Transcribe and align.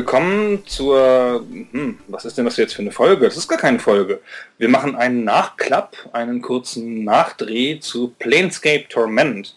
Willkommen 0.00 0.66
zur, 0.66 1.44
hm, 1.72 1.98
was 2.08 2.24
ist 2.24 2.38
denn 2.38 2.46
das 2.46 2.56
jetzt 2.56 2.72
für 2.72 2.80
eine 2.80 2.90
Folge? 2.90 3.26
Das 3.26 3.36
ist 3.36 3.48
gar 3.48 3.58
keine 3.58 3.78
Folge. 3.78 4.22
Wir 4.56 4.70
machen 4.70 4.96
einen 4.96 5.24
Nachklapp, 5.24 5.94
einen 6.14 6.40
kurzen 6.40 7.04
Nachdreh 7.04 7.80
zu 7.80 8.14
Planescape 8.18 8.88
Torment. 8.88 9.54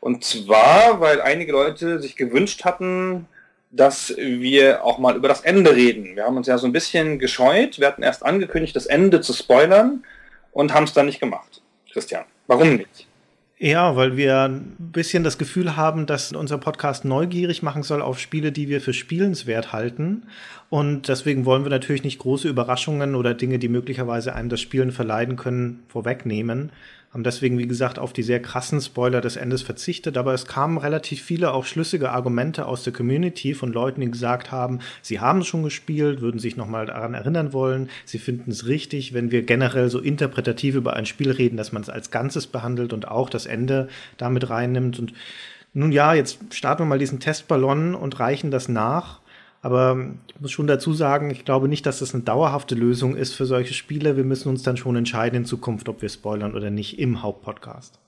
Und 0.00 0.24
zwar, 0.24 0.98
weil 0.98 1.20
einige 1.20 1.52
Leute 1.52 2.00
sich 2.00 2.16
gewünscht 2.16 2.64
hatten, 2.64 3.28
dass 3.70 4.12
wir 4.16 4.84
auch 4.84 4.98
mal 4.98 5.14
über 5.14 5.28
das 5.28 5.42
Ende 5.42 5.76
reden. 5.76 6.16
Wir 6.16 6.24
haben 6.24 6.36
uns 6.36 6.48
ja 6.48 6.58
so 6.58 6.66
ein 6.66 6.72
bisschen 6.72 7.20
gescheut. 7.20 7.78
Wir 7.78 7.86
hatten 7.86 8.02
erst 8.02 8.24
angekündigt, 8.24 8.74
das 8.74 8.86
Ende 8.86 9.20
zu 9.20 9.32
spoilern 9.32 10.02
und 10.50 10.74
haben 10.74 10.84
es 10.84 10.92
dann 10.92 11.06
nicht 11.06 11.20
gemacht. 11.20 11.62
Christian, 11.92 12.24
warum 12.48 12.74
nicht? 12.74 13.06
Ja, 13.58 13.94
weil 13.94 14.16
wir 14.16 14.42
ein 14.42 14.74
bisschen 14.78 15.22
das 15.22 15.38
Gefühl 15.38 15.76
haben, 15.76 16.06
dass 16.06 16.32
unser 16.32 16.58
Podcast 16.58 17.04
neugierig 17.04 17.62
machen 17.62 17.84
soll 17.84 18.02
auf 18.02 18.18
Spiele, 18.18 18.50
die 18.50 18.68
wir 18.68 18.80
für 18.80 18.92
spielenswert 18.92 19.72
halten. 19.72 20.24
Und 20.70 21.08
deswegen 21.08 21.44
wollen 21.44 21.62
wir 21.62 21.70
natürlich 21.70 22.02
nicht 22.02 22.18
große 22.18 22.48
Überraschungen 22.48 23.14
oder 23.14 23.32
Dinge, 23.32 23.60
die 23.60 23.68
möglicherweise 23.68 24.34
einem 24.34 24.48
das 24.48 24.60
Spielen 24.60 24.90
verleiden 24.90 25.36
können, 25.36 25.84
vorwegnehmen 25.88 26.72
haben 27.14 27.22
deswegen, 27.22 27.58
wie 27.58 27.68
gesagt, 27.68 28.00
auf 28.00 28.12
die 28.12 28.24
sehr 28.24 28.42
krassen 28.42 28.80
Spoiler 28.80 29.20
des 29.20 29.36
Endes 29.36 29.62
verzichtet, 29.62 30.16
aber 30.18 30.34
es 30.34 30.46
kamen 30.46 30.78
relativ 30.78 31.22
viele 31.22 31.52
auch 31.52 31.64
schlüssige 31.64 32.10
Argumente 32.10 32.66
aus 32.66 32.82
der 32.82 32.92
Community 32.92 33.54
von 33.54 33.72
Leuten, 33.72 34.00
die 34.00 34.10
gesagt 34.10 34.50
haben, 34.50 34.80
sie 35.00 35.20
haben 35.20 35.38
es 35.38 35.46
schon 35.46 35.62
gespielt, 35.62 36.20
würden 36.20 36.40
sich 36.40 36.56
nochmal 36.56 36.86
daran 36.86 37.14
erinnern 37.14 37.52
wollen, 37.52 37.88
sie 38.04 38.18
finden 38.18 38.50
es 38.50 38.66
richtig, 38.66 39.14
wenn 39.14 39.30
wir 39.30 39.42
generell 39.42 39.90
so 39.90 40.00
interpretativ 40.00 40.74
über 40.74 40.94
ein 40.94 41.06
Spiel 41.06 41.30
reden, 41.30 41.56
dass 41.56 41.70
man 41.70 41.82
es 41.82 41.88
als 41.88 42.10
Ganzes 42.10 42.48
behandelt 42.48 42.92
und 42.92 43.06
auch 43.06 43.30
das 43.30 43.46
Ende 43.46 43.86
damit 44.16 44.50
reinnimmt. 44.50 44.98
Und 44.98 45.12
nun 45.72 45.92
ja, 45.92 46.14
jetzt 46.14 46.40
starten 46.50 46.82
wir 46.82 46.86
mal 46.86 46.98
diesen 46.98 47.20
Testballon 47.20 47.94
und 47.94 48.18
reichen 48.18 48.50
das 48.50 48.68
nach 48.68 49.20
aber 49.64 49.96
ich 50.28 50.38
muss 50.42 50.50
schon 50.52 50.66
dazu 50.66 50.92
sagen, 50.92 51.30
ich 51.30 51.46
glaube 51.46 51.68
nicht, 51.68 51.86
dass 51.86 52.00
das 52.00 52.12
eine 52.12 52.22
dauerhafte 52.22 52.74
Lösung 52.74 53.16
ist 53.16 53.32
für 53.32 53.46
solche 53.46 53.72
Spiele. 53.72 54.14
Wir 54.14 54.22
müssen 54.22 54.50
uns 54.50 54.62
dann 54.62 54.76
schon 54.76 54.94
entscheiden 54.94 55.38
in 55.38 55.44
Zukunft, 55.46 55.88
ob 55.88 56.02
wir 56.02 56.10
spoilern 56.10 56.54
oder 56.54 56.68
nicht 56.68 56.98
im 56.98 57.22
Hauptpodcast. 57.22 57.98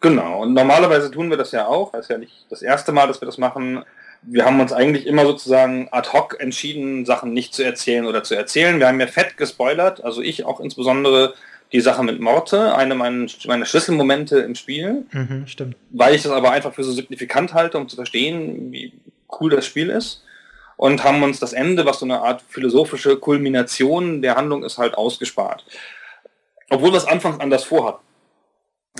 Genau, 0.00 0.40
und 0.40 0.54
normalerweise 0.54 1.10
tun 1.10 1.28
wir 1.28 1.36
das 1.36 1.52
ja 1.52 1.66
auch. 1.66 1.92
Das 1.92 2.06
ist 2.06 2.08
ja 2.08 2.16
nicht 2.16 2.46
das 2.48 2.62
erste 2.62 2.92
Mal, 2.92 3.08
dass 3.08 3.20
wir 3.20 3.26
das 3.26 3.36
machen. 3.36 3.84
Wir 4.22 4.46
haben 4.46 4.58
uns 4.58 4.72
eigentlich 4.72 5.06
immer 5.06 5.26
sozusagen 5.26 5.86
ad 5.90 6.08
hoc 6.14 6.40
entschieden, 6.40 7.04
Sachen 7.04 7.34
nicht 7.34 7.52
zu 7.52 7.62
erzählen 7.62 8.06
oder 8.06 8.22
zu 8.22 8.34
erzählen. 8.34 8.78
Wir 8.78 8.88
haben 8.88 8.98
ja 8.98 9.06
fett 9.06 9.36
gespoilert, 9.36 10.02
also 10.02 10.22
ich 10.22 10.46
auch 10.46 10.60
insbesondere 10.60 11.34
die 11.72 11.82
Sache 11.82 12.02
mit 12.04 12.20
Morte, 12.20 12.74
eine 12.74 12.94
meiner, 12.94 13.28
Schlüsselmomente 13.28 14.38
im 14.38 14.54
Spiel. 14.54 15.04
Mhm, 15.12 15.46
stimmt. 15.46 15.76
Weil 15.90 16.14
ich 16.14 16.22
das 16.22 16.32
aber 16.32 16.52
einfach 16.52 16.72
für 16.72 16.84
so 16.84 16.92
signifikant 16.92 17.52
halte, 17.52 17.76
um 17.76 17.90
zu 17.90 17.96
verstehen, 17.96 18.72
wie 18.72 18.94
cool 19.28 19.50
das 19.50 19.66
Spiel 19.66 19.90
ist 19.90 20.22
und 20.76 21.04
haben 21.04 21.22
uns 21.22 21.38
das 21.38 21.52
Ende, 21.52 21.86
was 21.86 22.00
so 22.00 22.06
eine 22.06 22.20
Art 22.20 22.42
philosophische 22.48 23.16
Kulmination 23.16 24.22
der 24.22 24.36
Handlung 24.36 24.64
ist, 24.64 24.78
halt 24.78 24.94
ausgespart. 24.94 25.64
Obwohl 26.70 26.92
wir 26.92 26.98
es 26.98 27.06
anfangs 27.06 27.40
anders 27.40 27.64
vorhatten. 27.64 28.02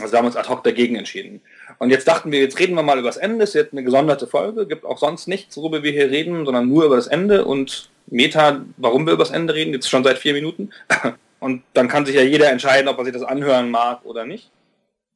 Also 0.01 0.13
wir 0.13 0.19
haben 0.19 0.27
uns 0.27 0.37
ad 0.37 0.49
hoc 0.49 0.65
dagegen 0.65 0.97
entschieden. 0.97 1.43
Und 1.79 1.91
jetzt 1.91 2.09
dachten 2.09 2.33
wir, 2.33 2.41
jetzt 2.41 2.59
reden 2.59 2.75
wir 2.75 2.83
mal 2.83 2.99
über 2.99 3.09
das 3.09 3.19
Ende. 3.19 3.45
Es 3.45 3.51
ist 3.51 3.55
jetzt 3.55 3.73
eine 3.73 3.85
gesonderte 3.85 4.27
Folge, 4.27 4.67
gibt 4.67 4.87
auch 4.87 4.99
sonst 4.99 5.29
nichts, 5.29 5.57
worüber 5.57 5.83
wir 5.83 5.93
hier 5.93 6.11
reden, 6.11 6.45
sondern 6.47 6.69
nur 6.69 6.85
über 6.85 6.97
das 6.97 7.09
Ende 7.09 7.45
und 7.45 7.91
Meta, 8.07 8.63
warum 8.79 9.07
wir 9.07 9.15
über 9.15 9.25
das 9.25 9.33
Ende 9.33 9.55
reden, 9.55 9.73
jetzt 9.73 9.89
schon 9.89 10.05
seit 10.05 10.19
vier 10.19 10.33
Minuten. 10.33 10.71
Und 11.41 11.65
dann 11.73 11.89
kann 11.89 12.07
sich 12.07 12.15
ja 12.15 12.23
jeder 12.23 12.51
entscheiden, 12.51 12.87
ob 12.87 12.99
er 12.99 13.05
sich 13.05 13.13
das 13.13 13.25
anhören 13.25 13.69
mag 13.69 14.05
oder 14.05 14.25
nicht. 14.25 14.53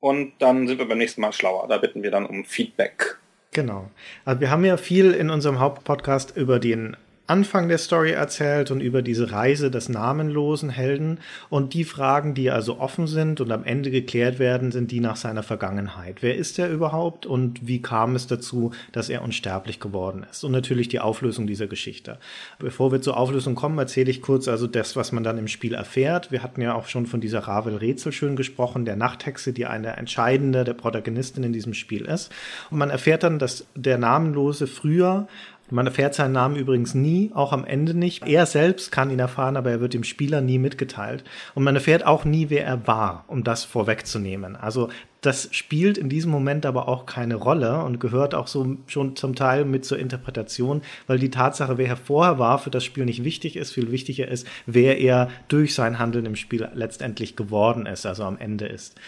Und 0.01 0.33
dann 0.41 0.67
sind 0.67 0.79
wir 0.79 0.89
beim 0.89 0.99
nächsten 0.99 1.21
Mal 1.21 1.33
schlauer. 1.33 1.69
Da 1.69 1.79
bitten 1.79 2.03
wir 2.03 2.11
dann 2.11 2.27
um 2.27 2.45
Feedback. 2.45 3.19
Genau. 3.57 3.89
Also 4.27 4.43
wir 4.43 4.51
haben 4.51 4.67
ja 4.67 4.77
viel 4.77 5.13
in 5.13 5.31
unserem 5.31 5.61
Hauptpodcast 5.61 6.37
über 6.37 6.59
den 6.59 6.95
Anfang 7.29 7.69
der 7.69 7.79
Story 7.79 8.13
erzählt 8.13 8.71
und 8.71 8.81
über 8.81 9.03
diese 9.03 9.33
Reise 9.33 9.71
des 9.71 9.89
namenlosen 9.89 10.71
Helden. 10.71 11.19
Und 11.49 11.75
die 11.75 11.85
Fragen, 11.85 12.35
die 12.35 12.51
also 12.51 12.79
offen 12.79 13.09
sind 13.09 13.41
und 13.41 13.51
am 13.51 13.65
Ende 13.65 13.91
geklärt 13.91 14.39
werden, 14.39 14.71
sind 14.71 14.93
die 14.93 15.01
nach 15.01 15.17
seiner 15.17 15.43
Vergangenheit. 15.43 16.23
Wer 16.23 16.37
ist 16.37 16.59
er 16.59 16.71
überhaupt 16.71 17.27
und 17.27 17.67
wie 17.67 17.83
kam 17.83 18.15
es 18.15 18.29
dazu, 18.29 18.73
dass 18.93 19.09
er 19.09 19.23
unsterblich 19.23 19.81
geworden 19.81 20.25
ist? 20.31 20.45
Und 20.45 20.53
natürlich 20.53 20.89
die 20.89 21.01
Auflösung 21.01 21.47
dieser 21.47 21.67
Geschichte. 21.67 22.19
Bevor 22.61 22.93
wir 22.93 23.03
zur 23.03 23.17
Auflösung 23.17 23.57
kommen, 23.57 23.79
erzähle 23.79 24.11
ich 24.11 24.23
kurz 24.23 24.47
also 24.47 24.69
das, 24.69 24.95
was 24.95 25.11
man 25.11 25.25
dann 25.25 25.39
im 25.39 25.49
Spiel 25.49 25.75
erfährt. 25.75 26.31
Wir 26.31 26.43
hatten 26.45 26.63
ja 26.63 26.75
auch 26.75 26.87
schon 26.87 27.07
von 27.07 27.21
dieser 27.21 27.41
Ravel-Rätsel 27.41 28.13
schön 28.13 28.37
gesprochen, 28.37 28.85
der 28.85 28.97
Nachthexe, 28.97 29.53
die 29.53 29.67
eine 29.67 29.97
entscheidende 29.97 30.63
der 30.63 30.75
Protagonistin 30.75 31.43
in 31.43 31.53
diesem 31.53 31.75
Spiel 31.75 32.05
ist. 32.05 32.31
Und 32.71 32.79
man 32.79 32.91
erfährt 32.91 33.25
dann, 33.25 33.41
dass 33.41 33.67
der 33.75 33.99
Namenlose 33.99 34.69
früher 34.69 35.27
man 35.71 35.87
erfährt 35.87 36.15
seinen 36.15 36.33
Namen 36.33 36.57
übrigens 36.57 36.95
nie, 36.95 37.31
auch 37.35 37.53
am 37.53 37.65
Ende 37.65 37.95
nicht. 37.95 38.27
Er 38.27 38.47
selbst 38.47 38.93
kann 38.93 39.11
ihn 39.11 39.19
erfahren, 39.19 39.57
aber 39.57 39.71
er 39.71 39.81
wird 39.81 39.95
dem 39.95 40.05
Spieler 40.05 40.41
nie 40.41 40.59
mitgeteilt. 40.59 41.25
Und 41.55 41.65
man 41.65 41.75
erfährt 41.75 42.07
auch 42.07 42.25
nie, 42.25 42.51
wer 42.51 42.65
er 42.65 42.87
war, 42.87 43.25
um 43.29 43.45
das 43.45 43.65
vorwegzunehmen. 43.65 44.57
Also 44.57 44.89
das 45.27 45.49
spielt 45.51 45.99
in 45.99 46.09
diesem 46.09 46.31
Moment 46.31 46.65
aber 46.65 46.89
auch 46.89 47.05
keine 47.05 47.35
Rolle 47.35 47.83
und 47.83 47.99
gehört 47.99 48.35
auch 48.35 48.47
so 48.47 48.77
schon 48.87 49.17
zum 49.17 49.35
Teil 49.35 49.65
mit 49.65 49.85
zur 49.85 49.99
Interpretation, 49.99 50.83
weil 51.07 51.19
die 51.19 51.31
Tatsache, 51.31 51.79
wer 51.79 51.89
er 51.89 51.97
vorher 51.97 52.39
war, 52.39 52.59
für 52.59 52.71
das 52.71 52.85
Spiel 52.85 53.05
nicht 53.05 53.25
wichtig 53.25 53.57
ist. 53.57 53.73
Viel 53.73 53.91
wichtiger 53.91 54.29
ist, 54.29 54.47
wer 54.67 54.99
er 55.01 55.29
durch 55.49 55.75
sein 55.75 55.99
Handeln 55.99 56.27
im 56.27 56.37
Spiel 56.37 56.69
letztendlich 56.75 57.35
geworden 57.35 57.87
ist, 57.87 58.07
also 58.07 58.23
am 58.23 58.39
Ende 58.39 58.67
ist. 58.67 58.99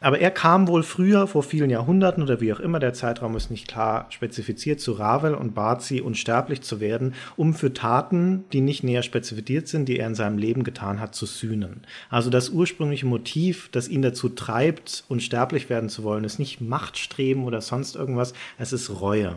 Aber 0.00 0.20
er 0.20 0.30
kam 0.30 0.68
wohl 0.68 0.84
früher, 0.84 1.26
vor 1.26 1.42
vielen 1.42 1.70
Jahrhunderten 1.70 2.22
oder 2.22 2.40
wie 2.40 2.52
auch 2.52 2.60
immer, 2.60 2.78
der 2.78 2.92
Zeitraum 2.92 3.36
ist 3.36 3.50
nicht 3.50 3.66
klar 3.66 4.06
spezifiziert, 4.10 4.80
zu 4.80 4.92
Ravel 4.92 5.34
und 5.34 5.54
bat 5.54 5.82
sie, 5.82 6.00
unsterblich 6.00 6.62
zu 6.62 6.80
werden, 6.80 7.14
um 7.36 7.52
für 7.52 7.72
Taten, 7.72 8.44
die 8.52 8.60
nicht 8.60 8.84
näher 8.84 9.02
spezifiziert 9.02 9.66
sind, 9.66 9.88
die 9.88 9.98
er 9.98 10.06
in 10.06 10.14
seinem 10.14 10.38
Leben 10.38 10.62
getan 10.62 11.00
hat, 11.00 11.14
zu 11.14 11.26
sühnen. 11.26 11.82
Also 12.10 12.30
das 12.30 12.50
ursprüngliche 12.50 13.06
Motiv, 13.06 13.68
das 13.72 13.88
ihn 13.88 14.02
dazu 14.02 14.28
treibt, 14.28 15.04
unsterblich 15.08 15.67
werden 15.70 15.88
zu 15.88 16.02
wollen, 16.04 16.24
ist 16.24 16.38
nicht 16.38 16.60
Machtstreben 16.60 17.44
oder 17.44 17.60
sonst 17.60 17.96
irgendwas, 17.96 18.32
es 18.58 18.72
ist 18.72 19.00
Reue. 19.00 19.36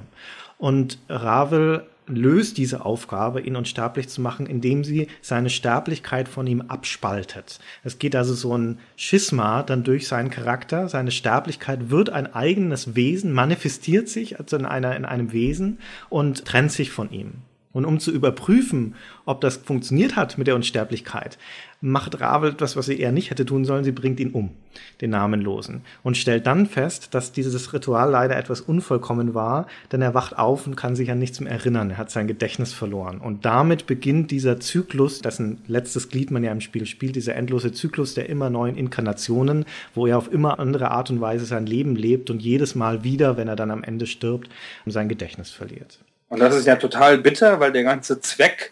Und 0.57 0.99
Ravel 1.09 1.87
löst 2.07 2.57
diese 2.57 2.85
Aufgabe, 2.85 3.41
ihn 3.41 3.55
unsterblich 3.55 4.09
zu 4.09 4.21
machen, 4.21 4.45
indem 4.45 4.83
sie 4.83 5.07
seine 5.21 5.49
Sterblichkeit 5.49 6.27
von 6.27 6.45
ihm 6.47 6.61
abspaltet. 6.61 7.59
Es 7.83 7.99
geht 7.99 8.15
also 8.15 8.33
so 8.33 8.57
ein 8.57 8.79
Schisma 8.95 9.63
dann 9.63 9.83
durch 9.83 10.07
seinen 10.07 10.29
Charakter. 10.29 10.89
Seine 10.89 11.11
Sterblichkeit 11.11 11.89
wird 11.89 12.09
ein 12.09 12.33
eigenes 12.33 12.95
Wesen, 12.95 13.33
manifestiert 13.33 14.09
sich 14.09 14.39
also 14.39 14.57
in, 14.57 14.65
einer, 14.65 14.95
in 14.95 15.05
einem 15.05 15.31
Wesen 15.31 15.79
und 16.09 16.45
trennt 16.45 16.71
sich 16.71 16.91
von 16.91 17.11
ihm. 17.11 17.33
Und 17.73 17.85
um 17.85 17.99
zu 17.99 18.11
überprüfen, 18.11 18.95
ob 19.25 19.41
das 19.41 19.57
funktioniert 19.57 20.15
hat 20.15 20.37
mit 20.37 20.47
der 20.47 20.55
Unsterblichkeit, 20.55 21.37
macht 21.81 22.19
Ravel 22.19 22.51
etwas, 22.51 22.75
was 22.75 22.85
sie 22.85 22.99
eher 22.99 23.11
nicht 23.11 23.31
hätte 23.31 23.45
tun 23.45 23.65
sollen. 23.65 23.83
Sie 23.83 23.91
bringt 23.91 24.19
ihn 24.19 24.31
um, 24.31 24.51
den 25.01 25.09
Namenlosen, 25.09 25.81
und 26.03 26.15
stellt 26.15 26.45
dann 26.45 26.67
fest, 26.67 27.13
dass 27.15 27.31
dieses 27.31 27.73
Ritual 27.73 28.11
leider 28.11 28.37
etwas 28.37 28.61
unvollkommen 28.61 29.33
war, 29.33 29.67
denn 29.91 30.01
er 30.01 30.13
wacht 30.13 30.37
auf 30.37 30.67
und 30.67 30.75
kann 30.75 30.95
sich 30.95 31.09
an 31.11 31.19
nichts 31.19 31.39
mehr 31.39 31.51
erinnern. 31.51 31.91
Er 31.91 31.97
hat 31.97 32.11
sein 32.11 32.27
Gedächtnis 32.27 32.73
verloren. 32.73 33.19
Und 33.19 33.45
damit 33.45 33.87
beginnt 33.87 34.31
dieser 34.31 34.59
Zyklus, 34.59 35.21
dessen 35.21 35.59
letztes 35.67 36.09
Glied 36.09 36.29
man 36.29 36.43
ja 36.43 36.51
im 36.51 36.61
Spiel 36.61 36.85
spielt, 36.85 37.15
dieser 37.15 37.35
endlose 37.35 37.71
Zyklus 37.71 38.13
der 38.13 38.29
immer 38.29 38.49
neuen 38.49 38.75
Inkarnationen, 38.75 39.65
wo 39.95 40.05
er 40.05 40.17
auf 40.17 40.31
immer 40.31 40.59
andere 40.59 40.91
Art 40.91 41.09
und 41.09 41.21
Weise 41.21 41.45
sein 41.45 41.65
Leben 41.65 41.95
lebt 41.95 42.29
und 42.29 42.41
jedes 42.41 42.75
Mal 42.75 43.03
wieder, 43.03 43.37
wenn 43.37 43.47
er 43.47 43.55
dann 43.55 43.71
am 43.71 43.83
Ende 43.83 44.05
stirbt, 44.05 44.49
sein 44.85 45.09
Gedächtnis 45.09 45.49
verliert. 45.49 45.99
Und 46.31 46.39
das 46.39 46.55
ist 46.55 46.65
ja 46.65 46.77
total 46.77 47.17
bitter, 47.17 47.59
weil 47.59 47.73
der 47.73 47.83
ganze 47.83 48.21
Zweck 48.21 48.71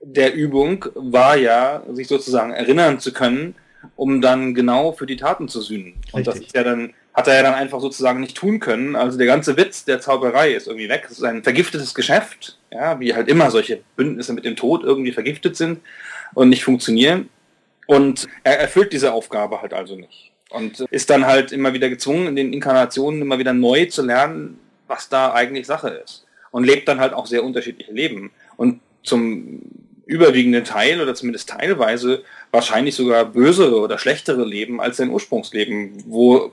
der 0.00 0.32
Übung 0.32 0.86
war 0.94 1.36
ja, 1.36 1.82
sich 1.92 2.08
sozusagen 2.08 2.52
erinnern 2.52 3.00
zu 3.00 3.12
können, 3.12 3.54
um 3.96 4.22
dann 4.22 4.54
genau 4.54 4.92
für 4.92 5.04
die 5.04 5.18
Taten 5.18 5.46
zu 5.46 5.60
sühnen. 5.60 5.96
Und 6.12 6.26
das 6.26 6.38
ist 6.38 6.56
ja 6.56 6.64
dann, 6.64 6.94
hat 7.12 7.28
er 7.28 7.34
ja 7.34 7.42
dann 7.42 7.52
einfach 7.52 7.80
sozusagen 7.80 8.20
nicht 8.20 8.34
tun 8.34 8.60
können. 8.60 8.96
Also 8.96 9.18
der 9.18 9.26
ganze 9.26 9.58
Witz 9.58 9.84
der 9.84 10.00
Zauberei 10.00 10.52
ist 10.52 10.68
irgendwie 10.68 10.88
weg. 10.88 11.02
Es 11.04 11.18
ist 11.18 11.24
ein 11.24 11.42
vergiftetes 11.42 11.94
Geschäft, 11.94 12.56
ja, 12.70 12.98
wie 12.98 13.14
halt 13.14 13.28
immer 13.28 13.50
solche 13.50 13.80
Bündnisse 13.96 14.32
mit 14.32 14.46
dem 14.46 14.56
Tod 14.56 14.82
irgendwie 14.82 15.12
vergiftet 15.12 15.54
sind 15.54 15.80
und 16.32 16.48
nicht 16.48 16.64
funktionieren. 16.64 17.28
Und 17.86 18.26
er 18.42 18.58
erfüllt 18.58 18.94
diese 18.94 19.12
Aufgabe 19.12 19.60
halt 19.60 19.74
also 19.74 19.96
nicht. 19.96 20.32
Und 20.48 20.80
ist 20.80 21.10
dann 21.10 21.26
halt 21.26 21.52
immer 21.52 21.74
wieder 21.74 21.90
gezwungen, 21.90 22.28
in 22.28 22.36
den 22.36 22.54
Inkarnationen 22.54 23.20
immer 23.20 23.38
wieder 23.38 23.52
neu 23.52 23.84
zu 23.84 24.00
lernen, 24.00 24.58
was 24.86 25.10
da 25.10 25.34
eigentlich 25.34 25.66
Sache 25.66 25.90
ist. 26.02 26.25
Und 26.56 26.64
lebt 26.64 26.88
dann 26.88 27.00
halt 27.00 27.12
auch 27.12 27.26
sehr 27.26 27.44
unterschiedliche 27.44 27.92
Leben. 27.92 28.30
Und 28.56 28.80
zum 29.02 29.60
überwiegenden 30.06 30.64
Teil 30.64 31.02
oder 31.02 31.14
zumindest 31.14 31.50
teilweise 31.50 32.22
wahrscheinlich 32.50 32.94
sogar 32.94 33.26
bösere 33.26 33.78
oder 33.78 33.98
schlechtere 33.98 34.42
Leben 34.42 34.80
als 34.80 34.96
sein 34.96 35.10
Ursprungsleben, 35.10 36.04
wo 36.06 36.52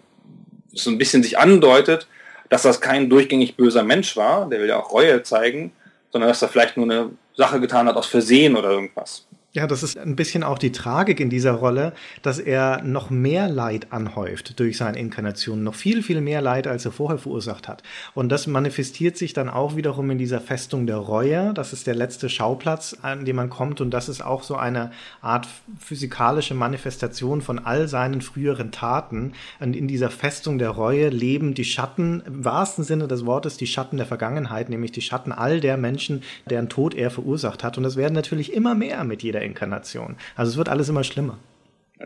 so 0.73 0.89
ein 0.89 0.97
bisschen 0.97 1.23
sich 1.23 1.39
andeutet, 1.39 2.07
dass 2.49 2.63
das 2.63 2.81
kein 2.81 3.09
durchgängig 3.09 3.55
böser 3.55 3.83
Mensch 3.83 4.17
war, 4.17 4.49
der 4.49 4.59
will 4.59 4.67
ja 4.67 4.77
auch 4.77 4.91
Reue 4.91 5.23
zeigen, 5.23 5.71
sondern 6.11 6.27
dass 6.27 6.41
er 6.41 6.49
vielleicht 6.49 6.75
nur 6.75 6.85
eine 6.85 7.11
Sache 7.37 7.61
getan 7.61 7.87
hat 7.87 7.95
aus 7.95 8.07
Versehen 8.07 8.57
oder 8.57 8.71
irgendwas. 8.71 9.25
Ja, 9.55 9.67
das 9.67 9.83
ist 9.83 9.99
ein 9.99 10.15
bisschen 10.15 10.41
auch 10.41 10.57
die 10.57 10.71
Tragik 10.71 11.19
in 11.19 11.29
dieser 11.29 11.51
Rolle, 11.51 11.93
dass 12.23 12.39
er 12.39 12.81
noch 12.81 13.11
mehr 13.11 13.47
Leid 13.47 13.93
anhäuft 13.93 14.59
durch 14.59 14.77
seine 14.77 14.97
Inkarnation, 14.97 15.63
noch 15.63 15.75
viel, 15.75 16.01
viel 16.01 16.21
mehr 16.21 16.41
Leid, 16.41 16.65
als 16.65 16.85
er 16.85 16.91
vorher 16.91 17.19
verursacht 17.19 17.67
hat. 17.67 17.83
Und 18.15 18.29
das 18.29 18.47
manifestiert 18.47 19.15
sich 19.15 19.33
dann 19.33 19.49
auch 19.49 19.75
wiederum 19.75 20.09
in 20.09 20.17
dieser 20.17 20.41
Festung 20.41 20.87
der 20.87 20.97
Reue. 20.97 21.53
Das 21.53 21.71
ist 21.71 21.85
der 21.85 21.93
letzte 21.93 22.29
Schauplatz, 22.29 22.97
an 23.03 23.25
dem 23.25 23.35
man 23.35 23.51
kommt. 23.51 23.79
Und 23.79 23.91
das 23.91 24.09
ist 24.09 24.25
auch 24.25 24.41
so 24.41 24.55
eine 24.55 24.89
Art 25.21 25.47
physikalische 25.77 26.55
Manifestation 26.55 27.43
von 27.43 27.59
all 27.59 27.87
seinen 27.87 28.21
früheren 28.21 28.71
Taten. 28.71 29.33
Und 29.59 29.75
in 29.75 29.87
dieser 29.87 30.09
Festung 30.09 30.57
der 30.57 30.71
Reue 30.71 31.09
leben 31.09 31.53
die 31.53 31.65
Schatten, 31.65 32.23
im 32.25 32.43
wahrsten 32.43 32.83
Sinne 32.83 33.07
des 33.07 33.23
Wortes, 33.27 33.57
die 33.57 33.67
Schatten 33.67 33.97
der 33.97 34.07
Vergangenheit, 34.07 34.69
nämlich 34.69 34.93
die 34.93 35.01
Schatten 35.01 35.31
all 35.31 35.59
der 35.59 35.77
Menschen, 35.77 36.23
deren 36.49 36.69
Tod 36.69 36.95
er 36.95 37.11
verursacht 37.11 37.63
hat. 37.63 37.77
Und 37.77 37.83
das 37.83 37.97
werden 37.97 38.15
natürlich 38.15 38.51
immer 38.51 38.73
mehr 38.73 39.03
mit 39.03 39.21
jeder 39.21 39.42
Inkarnation. 39.43 40.15
Also 40.35 40.51
es 40.51 40.57
wird 40.57 40.69
alles 40.69 40.89
immer 40.89 41.03
schlimmer. 41.03 41.37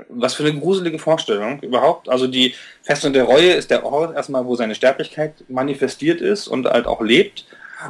Was 0.10 0.36
für 0.36 0.44
eine 0.44 0.60
gruselige 0.60 1.00
Vorstellung 1.00 1.60
überhaupt. 1.62 2.10
Also 2.10 2.28
die 2.28 2.54
Festung 2.84 3.14
der 3.14 3.24
Reue 3.24 3.52
ist 3.52 3.72
der 3.72 3.86
Ort 3.86 4.16
erstmal, 4.16 4.46
wo 4.46 4.56
seine 4.56 4.76
Sterblichkeit 4.76 5.34
manifestiert 5.48 6.22
ist 6.22 6.48
und 6.48 6.68
halt 6.68 6.86
auch 6.86 7.02
lebt. 7.02 7.46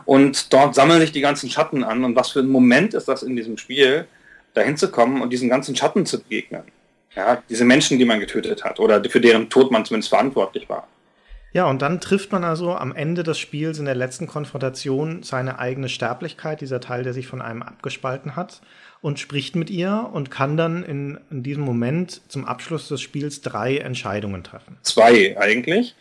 Und 0.06 0.54
dort 0.54 0.76
sammeln 0.76 1.02
sich 1.02 1.12
die 1.12 1.22
ganzen 1.22 1.50
Schatten 1.50 1.84
an. 1.84 2.04
Und 2.04 2.16
was 2.16 2.32
für 2.32 2.40
ein 2.40 2.50
Moment 2.50 2.94
ist 2.94 3.08
das 3.08 3.24
in 3.24 3.36
diesem 3.36 3.58
Spiel, 3.58 4.06
da 4.54 4.62
hinzukommen 4.62 5.22
und 5.22 5.32
diesen 5.32 5.50
ganzen 5.50 5.76
Schatten 5.76 6.06
zu 6.06 6.22
begegnen. 6.22 6.64
Ja, 7.16 7.42
diese 7.50 7.66
Menschen, 7.66 7.98
die 7.98 8.06
man 8.06 8.20
getötet 8.20 8.64
hat 8.64 8.80
oder 8.80 9.04
für 9.04 9.22
deren 9.22 9.50
Tod 9.50 9.72
man 9.72 9.86
zumindest 9.86 10.10
verantwortlich 10.10 10.70
war. 10.70 10.88
Ja, 11.54 11.66
und 11.70 11.82
dann 11.82 12.02
trifft 12.02 12.32
man 12.32 12.44
also 12.44 12.76
am 12.76 12.94
Ende 12.94 13.24
des 13.24 13.40
Spiels 13.40 13.80
in 13.80 13.86
der 13.86 13.96
letzten 13.96 14.28
Konfrontation 14.28 15.24
seine 15.24 15.60
eigene 15.60 15.90
Sterblichkeit, 15.90 16.62
dieser 16.62 16.82
Teil, 16.82 17.04
der 17.04 17.14
sich 17.14 17.28
von 17.28 17.42
einem 17.42 17.64
abgespalten 17.64 18.36
hat 18.36 18.62
und 19.02 19.20
spricht 19.20 19.56
mit 19.56 19.70
ihr 19.70 20.10
und 20.12 20.32
kann 20.32 20.58
dann 20.58 20.84
in, 20.84 21.20
in 21.32 21.44
diesem 21.44 21.64
Moment 21.64 22.22
zum 22.28 22.46
Abschluss 22.46 22.88
des 22.88 23.02
Spiels 23.02 23.42
drei 23.42 23.78
Entscheidungen 23.78 24.44
treffen. 24.44 24.78
Zwei 24.82 25.38
eigentlich. 25.40 25.96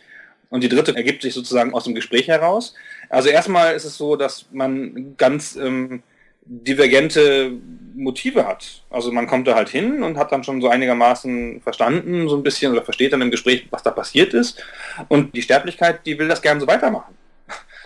Und 0.49 0.63
die 0.63 0.69
dritte 0.69 0.95
ergibt 0.95 1.21
sich 1.21 1.33
sozusagen 1.33 1.73
aus 1.73 1.83
dem 1.83 1.95
Gespräch 1.95 2.27
heraus. 2.27 2.73
Also 3.09 3.29
erstmal 3.29 3.75
ist 3.75 3.85
es 3.85 3.97
so, 3.97 4.15
dass 4.15 4.45
man 4.51 5.15
ganz 5.17 5.55
ähm, 5.55 6.03
divergente 6.47 7.51
Motive 7.95 8.47
hat. 8.47 8.83
Also 8.89 9.11
man 9.11 9.27
kommt 9.27 9.47
da 9.47 9.55
halt 9.55 9.69
hin 9.69 10.03
und 10.03 10.17
hat 10.17 10.31
dann 10.31 10.43
schon 10.43 10.61
so 10.61 10.69
einigermaßen 10.69 11.61
verstanden, 11.61 12.29
so 12.29 12.37
ein 12.37 12.43
bisschen, 12.43 12.71
oder 12.71 12.83
versteht 12.83 13.13
dann 13.13 13.21
im 13.21 13.31
Gespräch, 13.31 13.67
was 13.71 13.83
da 13.83 13.91
passiert 13.91 14.33
ist. 14.33 14.63
Und 15.07 15.35
die 15.35 15.41
Sterblichkeit, 15.41 16.05
die 16.05 16.17
will 16.17 16.27
das 16.27 16.41
gerne 16.41 16.59
so 16.61 16.67
weitermachen. 16.67 17.15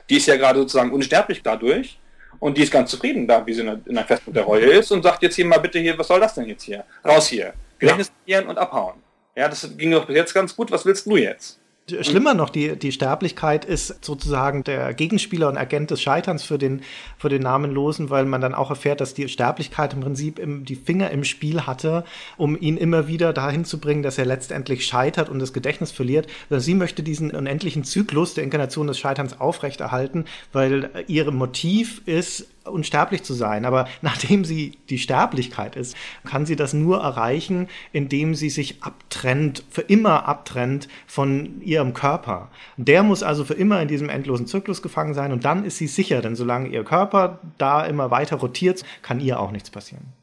Die 0.09 0.17
ist 0.17 0.27
ja 0.27 0.35
gerade 0.35 0.59
sozusagen 0.59 0.91
unsterblich 0.91 1.41
dadurch. 1.41 1.97
Und 2.39 2.57
die 2.57 2.63
ist 2.63 2.71
ganz 2.71 2.89
zufrieden 2.89 3.27
da, 3.27 3.45
wie 3.45 3.53
sie 3.53 3.61
in 3.61 3.95
der 3.95 4.05
Festung 4.05 4.33
der 4.33 4.43
Reue 4.43 4.65
ist 4.65 4.91
und 4.91 5.03
sagt 5.03 5.21
jetzt 5.21 5.35
hier 5.35 5.45
mal 5.45 5.59
bitte 5.59 5.77
hier, 5.79 5.97
was 5.97 6.07
soll 6.07 6.19
das 6.19 6.33
denn 6.33 6.47
jetzt 6.47 6.63
hier? 6.63 6.83
Raus 7.05 7.27
hier. 7.27 7.53
Gedächtnis 7.77 8.11
ja. 8.25 8.41
und 8.41 8.57
abhauen. 8.57 8.95
Ja, 9.35 9.47
das 9.47 9.69
ging 9.77 9.91
doch 9.91 10.05
bis 10.05 10.15
jetzt 10.15 10.33
ganz 10.33 10.55
gut. 10.55 10.71
Was 10.71 10.83
willst 10.83 11.05
du 11.05 11.17
jetzt? 11.17 11.60
Schlimmer 12.01 12.33
noch, 12.33 12.50
die, 12.50 12.78
die 12.78 12.92
Sterblichkeit 12.92 13.66
ist 13.66 14.06
sozusagen 14.06 14.63
der 14.63 14.94
Gegenspieler 14.94 15.50
und 15.50 15.57
Agent 15.57 15.92
des 15.92 16.01
Scheiterns 16.01 16.44
für 16.44 16.57
den, 16.57 16.81
für 17.18 17.28
den 17.28 17.42
Namenlosen, 17.42 18.10
weil 18.10 18.25
man 18.25 18.39
dann 18.39 18.54
auch 18.54 18.69
erfährt, 18.69 19.01
dass 19.01 19.13
die 19.13 19.28
Sterblichkeit 19.28 19.94
im 19.94 20.00
Prinzip 20.00 20.39
im, 20.39 20.63
die 20.63 20.75
Finger 20.75 21.12
im 21.12 21.24
Spiel 21.24 21.62
hatte, 21.62 22.06
um 22.38 22.57
ihn 22.60 22.78
immer 22.78 23.07
wieder 23.07 23.33
dahin 23.33 23.66
zu 23.66 23.80
bringen, 23.80 24.04
dass 24.04 24.18
er 24.18 24.25
letztendlich 24.25 24.86
scheitert 24.86 25.30
und 25.30 25.39
das 25.39 25.54
Gedächtnis 25.54 25.92
verliert. 25.92 26.28
Sie 26.50 26.75
möchte 26.75 27.04
diesen 27.04 27.31
unendlichen 27.31 27.83
Zyklus 27.83 28.36
der 28.36 28.44
Inkarnation 28.44 28.88
des 28.88 29.00
Scheiterns 29.00 29.39
aufrechterhalten, 29.39 30.25
weil 30.54 30.89
ihr 31.07 31.30
Motiv 31.31 32.01
ist, 32.06 32.48
unsterblich 32.63 33.23
zu 33.23 33.33
sein. 33.33 33.65
Aber 33.65 33.87
nachdem 34.01 34.45
sie 34.45 34.77
die 34.89 34.99
Sterblichkeit 34.99 35.75
ist, 35.75 35.95
kann 36.25 36.45
sie 36.45 36.55
das 36.55 36.73
nur 36.73 37.01
erreichen, 37.01 37.67
indem 37.91 38.35
sie 38.35 38.49
sich 38.49 38.83
abtrennt, 38.83 39.63
für 39.69 39.81
immer 39.81 40.27
abtrennt 40.27 40.87
von 41.07 41.61
ihrem 41.61 41.93
Körper. 41.93 42.49
Der 42.77 43.03
muss 43.03 43.23
also 43.23 43.45
für 43.45 43.53
immer 43.53 43.81
in 43.81 43.87
diesem 43.87 44.09
endlosen 44.09 44.47
Zyklus 44.47 44.81
gefangen 44.81 45.13
sein 45.13 45.31
und 45.31 45.45
dann 45.45 45.65
ist 45.65 45.77
sie 45.77 45.87
sicher, 45.87 46.21
denn 46.21 46.35
solange 46.35 46.69
ihr 46.69 46.83
Körper 46.83 47.39
da 47.57 47.85
immer 47.85 48.11
weiter 48.11 48.37
rotiert, 48.37 48.83
kann 49.01 49.19
ihr 49.19 49.39
auch 49.39 49.51
nichts 49.51 49.69
passieren. 49.69 50.13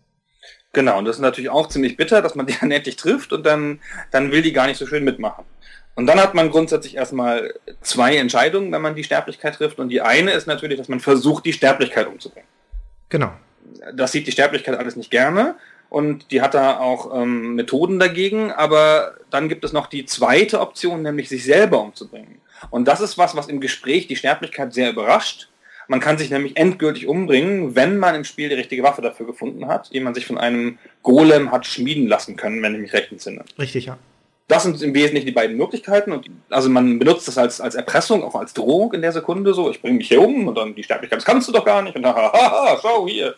Genau, 0.73 0.99
und 0.99 1.07
das 1.07 1.17
ist 1.17 1.23
natürlich 1.23 1.51
auch 1.51 1.69
ziemlich 1.69 1.97
bitter, 1.97 2.23
dass 2.23 2.35
man 2.35 2.47
die 2.47 2.55
dann 2.61 2.71
endlich 2.71 2.97
trifft 2.97 3.33
und 3.33 3.45
dann, 3.45 3.81
dann 4.11 4.31
will 4.31 4.43
die 4.43 4.53
gar 4.53 4.67
nicht 4.67 4.77
so 4.77 4.87
schön 4.87 5.05
mitmachen. 5.05 5.45
Und 5.99 6.07
dann 6.07 6.21
hat 6.21 6.33
man 6.33 6.49
grundsätzlich 6.53 6.95
erstmal 6.95 7.55
zwei 7.81 8.15
Entscheidungen, 8.19 8.71
wenn 8.71 8.81
man 8.81 8.95
die 8.95 9.03
Sterblichkeit 9.03 9.57
trifft. 9.57 9.81
Und 9.81 9.89
die 9.89 10.01
eine 10.01 10.31
ist 10.31 10.47
natürlich, 10.47 10.79
dass 10.79 10.89
man 10.89 11.01
versucht, 11.01 11.45
die 11.45 11.53
Sterblichkeit 11.53 12.07
umzubringen. 12.07 12.49
Genau. 13.09 13.33
Das 13.95 14.13
sieht 14.13 14.29
die 14.29 14.31
Sterblichkeit 14.31 14.79
alles 14.79 14.95
nicht 14.95 15.11
gerne. 15.11 15.57
Und 15.91 16.31
die 16.31 16.41
hat 16.41 16.55
da 16.55 16.79
auch 16.79 17.21
ähm, 17.21 17.57
Methoden 17.57 17.99
dagegen. 17.99 18.53
Aber 18.53 19.17
dann 19.31 19.49
gibt 19.49 19.65
es 19.65 19.73
noch 19.73 19.89
die 19.89 20.07
zweite 20.07 20.61
Option, 20.61 21.03
nämlich 21.03 21.29
sich 21.29 21.43
selber 21.45 21.81
umzubringen. 21.81 22.41
Und 22.71 22.87
das 22.87 23.01
ist 23.01 23.19
was, 23.19 23.35
was 23.35 23.49
im 23.49 23.59
Gespräch 23.59 24.07
die 24.07 24.15
Sterblichkeit 24.15 24.73
sehr 24.73 24.91
überrascht. 24.91 25.49
Man 25.89 25.99
kann 25.99 26.17
sich 26.17 26.31
nämlich 26.31 26.57
endgültig 26.57 27.09
umbringen, 27.09 27.75
wenn 27.75 27.99
man 27.99 28.15
im 28.15 28.23
Spiel 28.23 28.49
die 28.49 28.55
richtige 28.55 28.85
Waffe 28.85 29.03
dafür 29.03 29.27
gefunden 29.27 29.67
hat, 29.67 29.93
die 29.93 29.99
man 29.99 30.15
sich 30.15 30.27
von 30.27 30.39
einem 30.39 30.79
Golem 31.03 31.51
hat 31.51 31.67
schmieden 31.67 32.07
lassen 32.07 32.37
können, 32.37 32.63
wenn 32.63 32.77
ich 32.77 32.83
mich 32.83 32.93
recht 32.93 33.11
entsinne. 33.11 33.45
Richtig, 33.59 33.87
ja. 33.87 33.99
Das 34.49 34.63
sind 34.63 34.81
im 34.81 34.95
Wesentlichen 34.95 35.27
die 35.27 35.33
beiden 35.33 35.59
Möglichkeiten. 35.59 36.11
Und 36.11 36.27
also 36.49 36.71
man 36.71 36.99
benutzt 36.99 37.29
das 37.29 37.37
als, 37.37 37.61
als 37.61 37.75
Erpressung, 37.75 38.25
auch 38.25 38.35
als 38.35 38.55
Drohung 38.55 38.95
in 38.95 39.03
der 39.03 39.13
Sekunde 39.13 39.53
so, 39.53 39.71
ich 39.71 39.81
bringe 39.83 39.99
mich 39.99 40.09
hier 40.09 40.23
um 40.23 40.49
und 40.49 40.55
dann 40.57 40.75
die 40.75 40.83
Sterblichkeit, 40.83 41.19
das 41.19 41.27
kannst 41.27 41.49
du 41.49 41.53
doch 41.53 41.67
gar 41.67 41.83
nicht. 41.83 41.95
Und 41.95 42.03
dann, 42.03 42.17
haha, 42.17 42.79
schau 42.81 43.07
hier, 43.07 43.35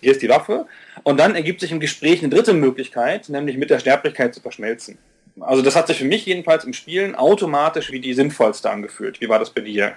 hier 0.00 0.12
ist 0.12 0.22
die 0.22 0.28
Waffe. 0.28 0.66
Und 1.02 1.18
dann 1.18 1.34
ergibt 1.34 1.60
sich 1.60 1.72
im 1.72 1.80
Gespräch 1.80 2.20
eine 2.20 2.28
dritte 2.28 2.54
Möglichkeit, 2.54 3.28
nämlich 3.28 3.56
mit 3.56 3.70
der 3.70 3.80
Sterblichkeit 3.80 4.34
zu 4.34 4.40
verschmelzen. 4.40 4.98
Also 5.40 5.62
das 5.62 5.74
hat 5.74 5.88
sich 5.88 5.98
für 5.98 6.04
mich 6.04 6.26
jedenfalls 6.26 6.64
im 6.64 6.74
Spielen 6.74 7.16
automatisch 7.16 7.90
wie 7.90 8.00
die 8.00 8.14
sinnvollste 8.14 8.70
angefühlt. 8.70 9.20
Wie 9.20 9.28
war 9.28 9.40
das 9.40 9.50
bei 9.50 9.62
dir? 9.62 9.96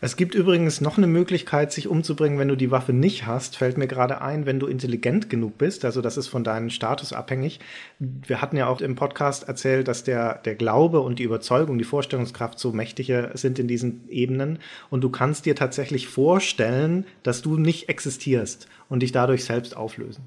Es 0.00 0.16
gibt 0.16 0.34
übrigens 0.34 0.80
noch 0.80 0.98
eine 0.98 1.06
Möglichkeit, 1.06 1.72
sich 1.72 1.88
umzubringen, 1.88 2.38
wenn 2.38 2.48
du 2.48 2.56
die 2.56 2.70
Waffe 2.70 2.92
nicht 2.92 3.26
hast. 3.26 3.56
Fällt 3.56 3.78
mir 3.78 3.86
gerade 3.86 4.20
ein, 4.20 4.46
wenn 4.46 4.60
du 4.60 4.66
intelligent 4.66 5.30
genug 5.30 5.58
bist. 5.58 5.84
Also 5.84 6.00
das 6.02 6.16
ist 6.16 6.28
von 6.28 6.44
deinem 6.44 6.70
Status 6.70 7.12
abhängig. 7.12 7.60
Wir 7.98 8.40
hatten 8.40 8.56
ja 8.56 8.68
auch 8.68 8.80
im 8.80 8.96
Podcast 8.96 9.48
erzählt, 9.48 9.88
dass 9.88 10.04
der, 10.04 10.34
der 10.44 10.54
Glaube 10.54 11.00
und 11.00 11.18
die 11.18 11.24
Überzeugung, 11.24 11.78
die 11.78 11.84
Vorstellungskraft 11.84 12.58
so 12.58 12.72
mächtiger 12.72 13.36
sind 13.36 13.58
in 13.58 13.68
diesen 13.68 14.08
Ebenen. 14.08 14.58
Und 14.90 15.02
du 15.02 15.10
kannst 15.10 15.46
dir 15.46 15.54
tatsächlich 15.54 16.08
vorstellen, 16.08 17.06
dass 17.22 17.42
du 17.42 17.56
nicht 17.56 17.88
existierst 17.88 18.68
und 18.88 19.02
dich 19.02 19.12
dadurch 19.12 19.44
selbst 19.44 19.76
auflösen. 19.76 20.26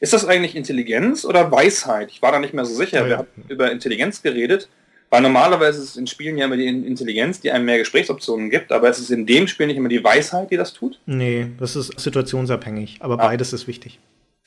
Ist 0.00 0.12
das 0.12 0.26
eigentlich 0.26 0.54
Intelligenz 0.54 1.24
oder 1.24 1.50
Weisheit? 1.50 2.10
Ich 2.10 2.22
war 2.22 2.32
da 2.32 2.38
nicht 2.38 2.54
mehr 2.54 2.64
so 2.64 2.74
sicher. 2.74 3.00
Ja, 3.00 3.02
ja. 3.02 3.08
Wir 3.08 3.18
haben 3.18 3.28
über 3.48 3.72
Intelligenz 3.72 4.22
geredet. 4.22 4.68
Weil 5.12 5.20
normalerweise 5.20 5.82
ist 5.82 5.90
es 5.90 5.96
in 5.98 6.06
Spielen 6.06 6.38
ja 6.38 6.46
immer 6.46 6.56
die 6.56 6.66
Intelligenz, 6.66 7.38
die 7.38 7.50
einem 7.50 7.66
mehr 7.66 7.76
Gesprächsoptionen 7.76 8.48
gibt, 8.48 8.72
aber 8.72 8.88
es 8.88 8.98
ist 8.98 9.10
in 9.10 9.26
dem 9.26 9.46
Spiel 9.46 9.66
nicht 9.66 9.76
immer 9.76 9.90
die 9.90 10.02
Weisheit, 10.02 10.50
die 10.50 10.56
das 10.56 10.72
tut? 10.72 10.98
Nee, 11.04 11.48
das 11.58 11.76
ist 11.76 12.00
situationsabhängig, 12.00 12.96
aber 13.00 13.20
ah. 13.20 13.26
beides 13.28 13.52
ist 13.52 13.68
wichtig. 13.68 13.98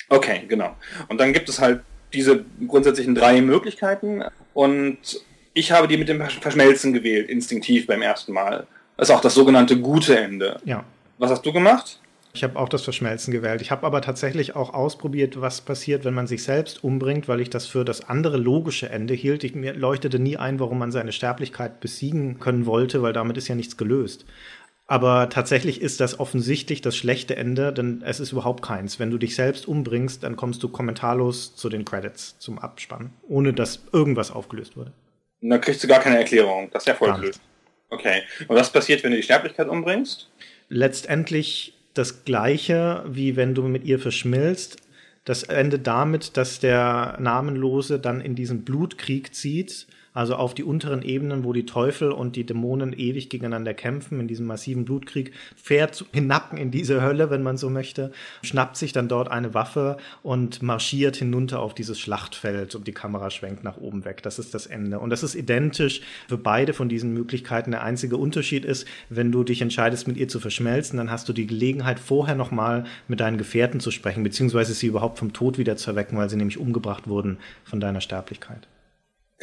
Okay, 0.10 0.42
genau. 0.48 0.76
Und 1.08 1.20
dann 1.20 1.34
gibt 1.34 1.50
es 1.50 1.60
halt 1.60 1.82
diese 2.14 2.44
grundsätzlichen 2.68 3.14
drei 3.14 3.42
Möglichkeiten 3.42 4.24
und 4.56 4.98
ich 5.54 5.72
habe 5.72 5.88
die 5.88 5.98
mit 5.98 6.10
dem 6.10 6.20
Verschmelzen 6.28 6.94
gewählt, 6.94 7.30
instinktiv 7.30 7.86
beim 7.86 8.02
ersten 8.02 8.34
Mal. 8.34 8.66
Das 8.98 9.10
ist 9.10 9.16
auch 9.16 9.22
das 9.22 9.36
sogenannte 9.36 9.80
gute 9.80 10.18
Ende. 10.18 10.60
Ja. 10.66 10.84
Was 11.20 11.30
hast 11.30 11.46
du 11.46 11.54
gemacht? 11.54 12.00
Ich 12.36 12.44
habe 12.44 12.60
auch 12.60 12.68
das 12.68 12.84
Verschmelzen 12.84 13.32
gewählt. 13.32 13.62
Ich 13.62 13.72
habe 13.72 13.86
aber 13.86 14.02
tatsächlich 14.02 14.56
auch 14.56 14.74
ausprobiert, 14.74 15.40
was 15.40 15.62
passiert, 15.62 16.04
wenn 16.04 16.14
man 16.14 16.28
sich 16.28 16.44
selbst 16.44 16.84
umbringt, 16.84 17.30
weil 17.30 17.40
ich 17.40 17.50
das 17.50 17.66
für 17.66 17.86
das 17.86 18.10
andere 18.10 18.36
logische 18.36 18.90
Ende 18.90 19.14
hielt. 19.14 19.46
Ich, 19.46 19.56
mir 19.56 19.74
leuchtete 19.74 20.20
nie 20.20 20.36
ein, 20.36 20.60
warum 20.60 20.80
man 20.80 20.92
seine 20.92 21.14
Sterblichkeit 21.14 21.80
besiegen 21.80 22.40
können 22.40 22.66
wollte, 22.66 23.02
weil 23.02 23.14
damit 23.14 23.38
ist 23.38 23.48
ja 23.48 23.56
nichts 23.56 23.78
gelöst. 23.78 24.26
Aber 24.88 25.30
tatsächlich 25.30 25.82
ist 25.82 26.00
das 26.00 26.20
offensichtlich 26.20 26.82
das 26.82 26.96
schlechte 26.96 27.38
Ende, 27.38 27.74
denn 27.74 28.04
es 28.06 28.20
ist 28.20 28.34
überhaupt 28.34 28.64
keins. 28.64 29.00
Wenn 29.00 29.10
du 29.10 29.18
dich 29.18 29.36
selbst 29.36 29.68
umbringst, 29.68 30.22
dann 30.24 30.36
kommst 30.36 30.62
du 30.62 30.70
kommentarlos 30.70 31.56
zu 31.56 31.70
den 31.70 31.86
Credits, 31.86 32.38
zum 32.38 32.60
Abspann, 32.60 33.12
ohne 33.28 33.54
dass 33.54 33.80
irgendwas 33.94 34.30
aufgelöst 34.30 34.78
wurde. 34.78 34.92
Und 35.42 35.50
dann 35.50 35.62
kriegst 35.62 35.84
du 35.84 35.88
gar 35.88 36.02
keine 36.02 36.18
Erklärung. 36.18 36.70
Das 36.72 36.84
ist 36.84 36.88
ja 36.88 36.96
voll 36.96 37.14
blöd. 37.14 37.40
Okay. 37.90 38.24
Und 38.48 38.56
was 38.56 38.72
passiert, 38.72 39.04
wenn 39.04 39.12
du 39.12 39.18
die 39.18 39.24
Sterblichkeit 39.24 39.70
umbringst? 39.70 40.30
Letztendlich 40.70 41.75
das 41.98 42.26
Gleiche, 42.26 43.04
wie 43.08 43.36
wenn 43.36 43.56
du 43.56 43.64
mit 43.64 43.84
ihr 43.84 44.00
verschmilzt. 44.00 44.78
Das 45.24 45.44
endet 45.44 45.88
damit, 45.88 46.38
dass 46.38 46.60
der 46.60 47.18
Namenlose 47.20 48.00
dann 48.00 48.22
in 48.22 48.36
diesen 48.36 48.64
Blutkrieg 48.64 49.34
zieht 49.34 49.88
also 50.16 50.36
auf 50.36 50.56
die 50.56 50.64
unteren 50.64 51.04
Ebenen, 51.04 51.44
wo 51.44 51.54
die 51.54 51.66
Teufel 51.66 52.12
und 52.12 52.36
die 52.36 52.46
Dämonen 52.46 52.94
ewig 52.94 53.30
gegeneinander 53.30 53.76
kämpfen, 53.76 54.20
in 54.20 54.28
diesem 54.28 54.48
massiven 54.48 54.86
Blutkrieg, 54.86 55.34
fährt 55.56 56.06
hinab 56.14 56.58
in 56.58 56.72
diese 56.72 57.04
Hölle, 57.04 57.30
wenn 57.30 57.44
man 57.44 57.58
so 57.58 57.70
möchte, 57.70 58.12
schnappt 58.42 58.78
sich 58.78 58.94
dann 58.94 59.10
dort 59.10 59.30
eine 59.30 59.54
Waffe 59.54 59.98
und 60.24 60.64
marschiert 60.64 61.18
hinunter 61.18 61.60
auf 61.60 61.76
dieses 61.76 62.00
Schlachtfeld 62.00 62.76
und 62.76 62.88
die 62.88 62.94
Kamera 62.94 63.30
schwenkt 63.30 63.64
nach 63.64 63.78
oben 63.78 64.06
weg. 64.06 64.24
Das 64.24 64.40
ist 64.40 64.54
das 64.54 64.66
Ende. 64.66 65.00
Und 65.00 65.10
das 65.10 65.22
ist 65.22 65.36
identisch 65.36 66.02
für 66.30 66.38
beide 66.38 66.74
von 66.74 66.88
diesen 66.88 67.14
Möglichkeiten. 67.14 67.72
Der 67.72 67.84
einzige 67.84 68.16
Unterschied 68.16 68.64
ist, 68.64 68.88
wenn 69.10 69.34
du 69.34 69.44
dich 69.44 69.62
entscheidest, 69.62 70.08
mit 70.08 70.16
ihr 70.16 70.30
zu 70.30 70.40
verschmelzen, 70.40 70.98
dann 70.98 71.12
hast 71.12 71.28
du 71.28 71.34
die 71.34 71.46
Gelegenheit, 71.46 72.00
vorher 72.00 72.36
nochmal 72.36 72.86
mit 73.10 73.20
deinen 73.20 73.38
Gefährten 73.38 73.82
zu 73.82 73.92
sprechen, 73.92 74.24
beziehungsweise 74.24 74.74
sie 74.74 74.88
überhaupt 74.88 75.20
vom 75.20 75.34
Tod 75.34 75.58
wieder 75.58 75.76
zu 75.76 75.92
erwecken, 75.92 76.18
weil 76.18 76.30
sie 76.30 76.38
nämlich 76.38 76.58
umgebracht 76.58 77.10
wurden 77.10 77.38
von 77.66 77.82
deiner 77.82 78.00
Sterblichkeit. 78.00 78.66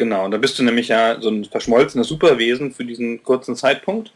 Genau, 0.03 0.29
da 0.29 0.37
bist 0.37 0.59
du 0.59 0.65
nämlich 0.65 0.89
ja 0.89 1.21
so 1.21 1.29
ein 1.29 1.45
verschmolzenes 1.45 2.09
Superwesen 2.09 2.73
für 2.73 2.85
diesen 2.85 3.23
kurzen 3.23 3.55
Zeitpunkt. 3.55 4.13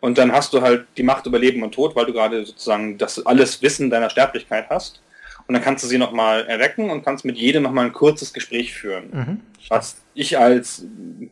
Und 0.00 0.16
dann 0.16 0.32
hast 0.32 0.54
du 0.54 0.62
halt 0.62 0.86
die 0.96 1.02
Macht 1.02 1.26
über 1.26 1.38
Leben 1.38 1.62
und 1.62 1.74
Tod, 1.74 1.94
weil 1.94 2.06
du 2.06 2.14
gerade 2.14 2.46
sozusagen 2.46 2.96
das 2.96 3.26
alles 3.26 3.60
Wissen 3.60 3.90
deiner 3.90 4.08
Sterblichkeit 4.08 4.70
hast. 4.70 5.02
Und 5.46 5.52
dann 5.52 5.62
kannst 5.62 5.84
du 5.84 5.88
sie 5.88 5.98
nochmal 5.98 6.46
erwecken 6.46 6.88
und 6.88 7.04
kannst 7.04 7.26
mit 7.26 7.36
jedem 7.36 7.64
nochmal 7.64 7.84
ein 7.84 7.92
kurzes 7.92 8.32
Gespräch 8.32 8.72
führen. 8.72 9.10
Mhm. 9.12 9.40
Was 9.68 10.00
ich 10.14 10.38
als 10.38 10.86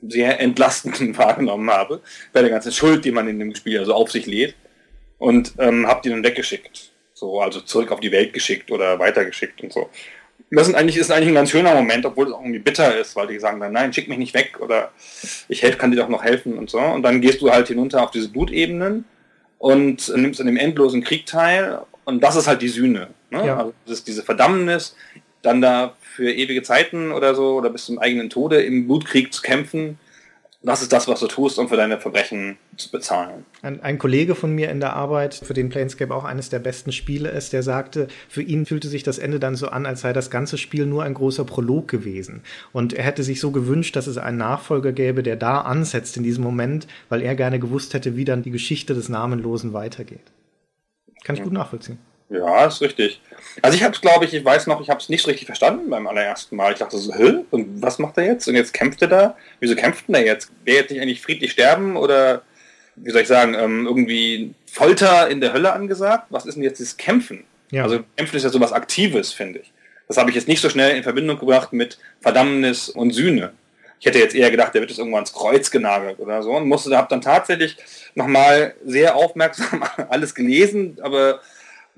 sehr 0.07 0.39
entlastend 0.39 1.01
wahrgenommen 1.17 1.71
habe, 1.71 2.03
bei 2.35 2.43
der 2.43 2.51
ganzen 2.51 2.73
Schuld, 2.73 3.07
die 3.07 3.11
man 3.11 3.27
in 3.27 3.39
dem 3.39 3.55
Spiel 3.55 3.79
also 3.79 3.95
auf 3.95 4.11
sich 4.11 4.27
lädt. 4.27 4.55
Und 5.17 5.55
ähm, 5.57 5.87
hab 5.87 6.03
die 6.03 6.11
dann 6.11 6.23
weggeschickt. 6.23 6.93
So, 7.15 7.41
also 7.41 7.63
zurück 7.63 7.91
auf 7.91 8.01
die 8.01 8.13
Welt 8.13 8.35
geschickt 8.35 8.71
oder 8.71 8.99
weitergeschickt 8.99 9.63
und 9.63 9.73
so 9.73 9.89
das 10.51 10.69
ist 10.69 10.75
eigentlich, 10.75 10.97
ist 10.97 11.11
eigentlich 11.11 11.29
ein 11.29 11.35
ganz 11.35 11.51
schöner 11.51 11.75
Moment, 11.75 12.07
obwohl 12.07 12.27
es 12.27 12.33
auch 12.33 12.41
irgendwie 12.41 12.59
bitter 12.59 12.97
ist, 12.97 13.17
weil 13.17 13.27
die 13.27 13.39
sagen 13.39 13.61
dann, 13.61 13.73
nein, 13.73 13.93
schick 13.93 14.09
mich 14.09 14.19
nicht 14.19 14.35
weg 14.35 14.61
oder 14.61 14.93
ich 15.49 15.63
helf, 15.63 15.79
kann 15.79 15.91
dir 15.91 15.97
doch 15.97 16.09
noch 16.09 16.23
helfen 16.23 16.59
und 16.59 16.71
so. 16.71 16.79
Und 16.79 17.03
dann 17.03 17.21
gehst 17.21 17.41
du 17.41 17.51
halt 17.51 17.69
hinunter 17.69 18.03
auf 18.03 18.11
diese 18.11 18.29
Blutebenen 18.29 19.05
und 19.59 20.13
nimmst 20.17 20.41
an 20.41 20.47
dem 20.47 20.57
endlosen 20.57 21.03
Krieg 21.03 21.27
teil 21.27 21.81
und 22.05 22.23
das 22.23 22.37
ist 22.37 22.47
halt 22.47 22.63
die 22.63 22.69
Sühne. 22.69 23.09
Ne? 23.31 23.47
Ja. 23.47 23.59
Also 23.59 23.75
das 23.87 23.99
ist 23.99 24.09
diese 24.09 24.23
Verdammnis, 24.23 24.95
dann 25.43 25.61
da 25.61 25.97
für 26.01 26.33
ewige 26.33 26.63
Zeiten 26.63 27.11
oder 27.13 27.35
so 27.35 27.57
oder 27.57 27.71
bis 27.71 27.87
zum 27.87 27.99
eigenen 27.99 28.31
Tode 28.31 28.63
im 28.63 28.87
Blutkrieg 28.87 29.33
zu 29.33 29.43
kämpfen 29.43 29.99
das 30.65 30.81
ist 30.81 30.93
das, 30.93 31.07
was 31.09 31.21
du 31.21 31.27
tust, 31.27 31.59
um 31.59 31.69
für 31.69 31.77
deine 31.77 32.01
Verbrechen 32.01 32.57
zu 32.77 32.91
bezahlen. 32.91 33.45
Ein, 33.61 33.83
ein, 33.83 33.99
Kollege 33.99 34.35
von 34.35 34.55
mir 34.55 34.71
in 34.71 34.81
der 34.81 34.95
Arbeit, 34.95 35.35
für 35.35 35.53
den 35.53 35.69
Planescape 35.69 36.15
auch 36.15 36.25
eines 36.25 36.49
der 36.49 36.59
besten 36.59 36.91
Spiele 36.91 37.29
ist, 37.29 37.53
der 37.53 37.63
sagte, 37.63 38.09
für 38.29 38.41
ihn 38.41 38.65
fühlte 38.65 38.89
sich 38.89 39.03
das 39.03 39.19
Ende 39.19 39.39
dann 39.39 39.57
so 39.57 39.69
an, 39.69 39.85
als 39.85 40.01
sei 40.01 40.15
das 40.15 40.31
ganze 40.31 40.57
Spiel 40.57 40.87
nur 40.87 41.03
ein 41.05 41.15
großer 41.15 41.45
Prolog 41.45 41.89
gewesen. 41.89 42.43
Und 42.73 42.95
er 42.95 43.05
hätte 43.05 43.23
sich 43.23 43.41
so 43.41 43.51
gewünscht, 43.51 43.95
dass 43.95 44.07
es 44.07 44.17
einen 44.17 44.39
Nachfolger 44.39 44.93
gäbe, 44.93 45.23
der 45.23 45.37
da 45.37 45.61
ansetzt 45.61 46.17
in 46.17 46.23
diesem 46.23 46.43
Moment, 46.43 46.87
weil 47.11 47.21
er 47.21 47.35
gerne 47.35 47.59
gewusst 47.59 47.93
hätte, 47.93 48.17
wie 48.17 48.25
dann 48.25 48.43
die 48.43 48.51
Geschichte 48.51 48.95
des 48.95 49.11
Namenlosen 49.11 49.75
weitergeht. 49.75 50.33
Kann 51.25 51.37
ich 51.37 51.43
gut 51.43 51.53
nachvollziehen. 51.53 51.99
Ja, 52.31 52.67
ist 52.67 52.81
richtig. 52.81 53.21
Also 53.63 53.77
ich 53.77 53.85
habe 53.85 53.95
es, 53.95 54.01
glaube 54.01 54.25
ich, 54.25 54.35
ich 54.35 54.45
weiß 54.45 54.67
noch, 54.67 54.81
ich 54.81 54.91
habe 54.91 55.01
es 55.01 55.09
nicht 55.09 55.23
so 55.23 55.29
richtig 55.29 55.47
verstanden 55.47 55.91
beim 55.91 56.07
allerersten 56.07 56.57
Mal. 56.57 56.73
Ich 56.73 56.79
dachte 56.79 56.97
so, 56.97 57.15
Hä? 57.15 57.45
Und 57.51 57.83
was 57.83 57.99
macht 57.99 58.19
er 58.19 58.25
jetzt? 58.25 58.49
Und 58.49 58.55
jetzt 58.55 58.73
kämpft 58.73 59.03
er 59.03 59.09
da? 59.09 59.37
Wieso 59.61 59.77
kämpft 59.77 60.09
denn 60.09 60.17
er 60.17 60.25
jetzt? 60.25 60.51
Wer 60.65 60.75
jetzt 60.75 60.91
nicht 60.91 61.01
eigentlich 61.01 61.21
friedlich 61.21 61.53
sterben 61.53 61.97
oder, 61.97 62.43
wie 62.97 63.11
soll 63.11 63.23
ich 63.23 63.29
sagen, 63.29 63.55
ähm, 63.55 63.87
irgendwie 63.87 64.55
Folter 64.67 65.29
in 65.29 65.41
der 65.41 65.53
Hölle 65.53 65.73
angesagt? 65.73 66.27
Was 66.31 66.47
ist 66.47 66.55
denn 66.55 66.65
jetzt 66.65 66.81
das 66.81 66.97
Kämpfen? 66.97 67.45
Ja. 67.71 67.85
Also 67.85 68.01
Kämpfen 68.17 68.37
ist 68.37 68.43
ja 68.45 68.51
sowas 68.51 68.73
Aktives, 68.73 69.33
finde 69.33 69.61
ich. 69.61 69.73
Das 70.09 70.17
habe 70.17 70.31
ich 70.31 70.37
jetzt 70.37 70.49
nicht 70.49 70.61
so 70.61 70.69
schnell 70.69 70.97
in 70.97 71.03
Verbindung 71.03 71.39
gebracht 71.39 71.73
mit 71.73 71.99
Verdammnis 72.21 72.89
und 72.89 73.13
Sühne. 73.13 73.53
Ich 74.01 74.07
hätte 74.07 74.19
jetzt 74.19 74.35
eher 74.35 74.51
gedacht, 74.51 74.75
der 74.75 74.83
wird 74.83 74.91
jetzt 74.91 74.99
irgendwann 74.99 75.21
ans 75.21 75.33
Kreuz 75.33 75.71
genagelt 75.71 76.19
oder 76.19 76.43
so 76.43 76.51
und 76.53 76.69
musste, 76.69 76.95
habe 76.97 77.09
dann 77.09 77.23
tatsächlich 77.23 77.77
nochmal 78.15 78.75
sehr 78.85 79.17
aufmerksam 79.17 79.83
alles 80.11 80.35
gelesen, 80.35 80.99
aber 81.01 81.41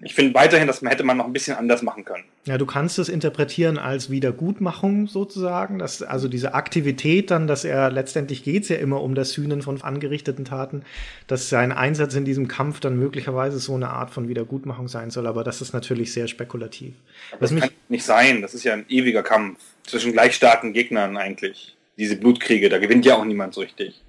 ich 0.03 0.15
finde 0.15 0.35
weiterhin, 0.35 0.67
das 0.67 0.83
hätte 0.83 1.05
man 1.05 1.17
noch 1.17 1.25
ein 1.25 1.33
bisschen 1.33 1.57
anders 1.57 1.81
machen 1.81 2.05
können. 2.05 2.25
Ja, 2.45 2.59
du 2.59 2.67
kannst 2.67 2.99
es 2.99 3.09
interpretieren 3.09 3.79
als 3.79 4.11
Wiedergutmachung 4.11 5.07
sozusagen, 5.07 5.79
dass 5.79 6.03
also 6.03 6.29
diese 6.29 6.53
Aktivität 6.53 7.31
dann, 7.31 7.47
dass 7.47 7.65
er 7.65 7.91
letztendlich 7.91 8.45
geht 8.45 8.65
es 8.65 8.69
ja 8.69 8.77
immer 8.77 9.01
um 9.01 9.15
das 9.15 9.33
Sühnen 9.33 9.63
von 9.63 9.81
angerichteten 9.81 10.45
Taten, 10.45 10.83
dass 11.29 11.49
sein 11.49 11.73
Einsatz 11.73 12.15
in 12.15 12.27
diesem 12.27 12.47
Kampf 12.47 12.81
dann 12.81 12.99
möglicherweise 12.99 13.59
so 13.59 13.75
eine 13.75 13.89
Art 13.89 14.11
von 14.11 14.29
Wiedergutmachung 14.29 14.89
sein 14.89 15.11
soll, 15.11 15.27
aber 15.27 15.45
das 15.45 15.63
ist 15.63 15.73
natürlich 15.73 16.13
sehr 16.13 16.29
spekulativ. 16.29 16.95
Aber 17.33 17.41
das 17.41 17.57
kann 17.57 17.71
nicht 17.89 18.05
sein, 18.05 18.43
das 18.43 18.53
ist 18.53 18.65
ja 18.65 18.75
ein 18.75 18.85
ewiger 18.91 19.23
Kampf 19.23 19.59
zwischen 19.85 20.13
gleich 20.13 20.35
starken 20.35 20.75
Gegnern 20.75 21.17
eigentlich. 21.17 21.75
Diese 21.97 22.17
Blutkriege, 22.17 22.69
da 22.69 22.77
gewinnt 22.77 23.07
ja 23.07 23.17
auch 23.17 23.25
niemand 23.25 23.55
so 23.55 23.63
richtig. 23.63 24.03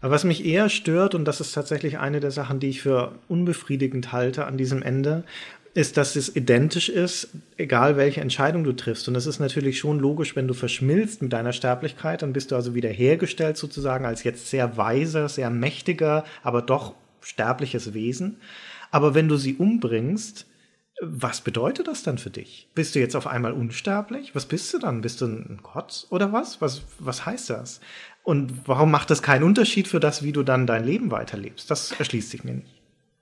Aber 0.00 0.12
was 0.12 0.24
mich 0.24 0.44
eher 0.44 0.68
stört, 0.68 1.14
und 1.14 1.24
das 1.24 1.40
ist 1.40 1.52
tatsächlich 1.52 1.98
eine 1.98 2.20
der 2.20 2.30
Sachen, 2.30 2.60
die 2.60 2.68
ich 2.68 2.82
für 2.82 3.12
unbefriedigend 3.28 4.12
halte 4.12 4.46
an 4.46 4.56
diesem 4.56 4.82
Ende, 4.82 5.24
ist, 5.74 5.96
dass 5.96 6.16
es 6.16 6.34
identisch 6.34 6.88
ist, 6.88 7.28
egal 7.56 7.96
welche 7.96 8.20
Entscheidung 8.20 8.64
du 8.64 8.72
triffst. 8.72 9.06
Und 9.06 9.14
das 9.14 9.26
ist 9.26 9.38
natürlich 9.38 9.78
schon 9.78 9.98
logisch, 9.98 10.34
wenn 10.34 10.48
du 10.48 10.54
verschmilzt 10.54 11.22
mit 11.22 11.32
deiner 11.32 11.52
Sterblichkeit, 11.52 12.22
dann 12.22 12.32
bist 12.32 12.50
du 12.50 12.56
also 12.56 12.74
wiederhergestellt 12.74 13.56
sozusagen 13.56 14.04
als 14.04 14.24
jetzt 14.24 14.48
sehr 14.48 14.76
weiser, 14.76 15.28
sehr 15.28 15.50
mächtiger, 15.50 16.24
aber 16.42 16.62
doch 16.62 16.94
sterbliches 17.20 17.94
Wesen. 17.94 18.38
Aber 18.90 19.14
wenn 19.14 19.28
du 19.28 19.36
sie 19.36 19.54
umbringst, 19.54 20.46
was 21.00 21.40
bedeutet 21.40 21.86
das 21.86 22.02
dann 22.02 22.18
für 22.18 22.30
dich? 22.30 22.68
Bist 22.74 22.94
du 22.94 22.98
jetzt 22.98 23.14
auf 23.14 23.26
einmal 23.26 23.52
unsterblich? 23.52 24.34
Was 24.34 24.46
bist 24.46 24.72
du 24.74 24.78
dann? 24.78 25.00
Bist 25.00 25.20
du 25.20 25.26
ein 25.26 25.60
Gott 25.62 26.06
oder 26.10 26.32
was? 26.32 26.60
Was, 26.60 26.82
was 26.98 27.24
heißt 27.24 27.50
das? 27.50 27.80
Und 28.24 28.66
warum 28.66 28.90
macht 28.90 29.10
das 29.10 29.22
keinen 29.22 29.44
Unterschied 29.44 29.88
für 29.88 30.00
das, 30.00 30.22
wie 30.22 30.32
du 30.32 30.42
dann 30.42 30.66
dein 30.66 30.84
Leben 30.84 31.10
weiterlebst? 31.10 31.70
Das 31.70 31.92
erschließt 31.98 32.30
sich 32.30 32.44
mir 32.44 32.54
nicht. 32.54 32.74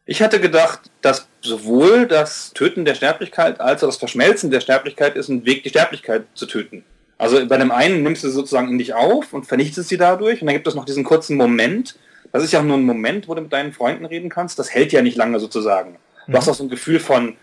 Ich 0.06 0.23
hatte 0.23 0.40
gedacht, 0.40 0.90
dass 1.02 1.28
sowohl 1.40 2.06
das 2.06 2.52
Töten 2.54 2.85
der 2.85 2.95
Sterblichkeit 2.95 3.61
als 3.61 3.83
auch 3.83 3.88
das 3.88 3.97
Verschmelzen 3.97 4.50
der 4.50 4.61
Sterblichkeit 4.61 5.16
ist 5.16 5.28
ein 5.28 5.45
Weg, 5.45 5.64
die 5.64 5.68
Sterblichkeit 5.68 6.26
zu 6.35 6.47
töten. 6.47 6.85
Also 7.18 7.45
bei 7.47 7.56
dem 7.56 7.73
einen 7.73 8.02
nimmst 8.02 8.23
du 8.23 8.28
sozusagen 8.28 8.68
in 8.68 8.78
dich 8.78 8.95
auf 8.95 9.33
und 9.33 9.47
vernichtest 9.47 9.88
sie 9.88 9.97
dadurch 9.97 10.40
und 10.40 10.47
dann 10.47 10.54
gibt 10.54 10.66
es 10.66 10.75
noch 10.75 10.85
diesen 10.85 11.04
kurzen 11.04 11.37
Moment. 11.37 11.99
Das 12.33 12.45
ist 12.45 12.52
ja 12.52 12.61
auch 12.61 12.64
nur 12.64 12.76
ein 12.76 12.85
Moment, 12.85 13.28
wo 13.28 13.35
du 13.35 13.42
mit 13.42 13.52
deinen 13.52 13.73
Freunden 13.73 14.04
reden 14.04 14.28
kannst. 14.28 14.59
Das 14.59 14.71
hält 14.71 14.92
ja 14.92 15.02
nicht 15.02 15.16
lange 15.16 15.40
sozusagen. 15.40 15.97
Du 16.26 16.33
mhm. 16.33 16.37
hast 16.37 16.49
auch 16.49 16.54
so 16.54 16.64
ein 16.64 16.68
Gefühl 16.68 17.00
von, 17.00 17.37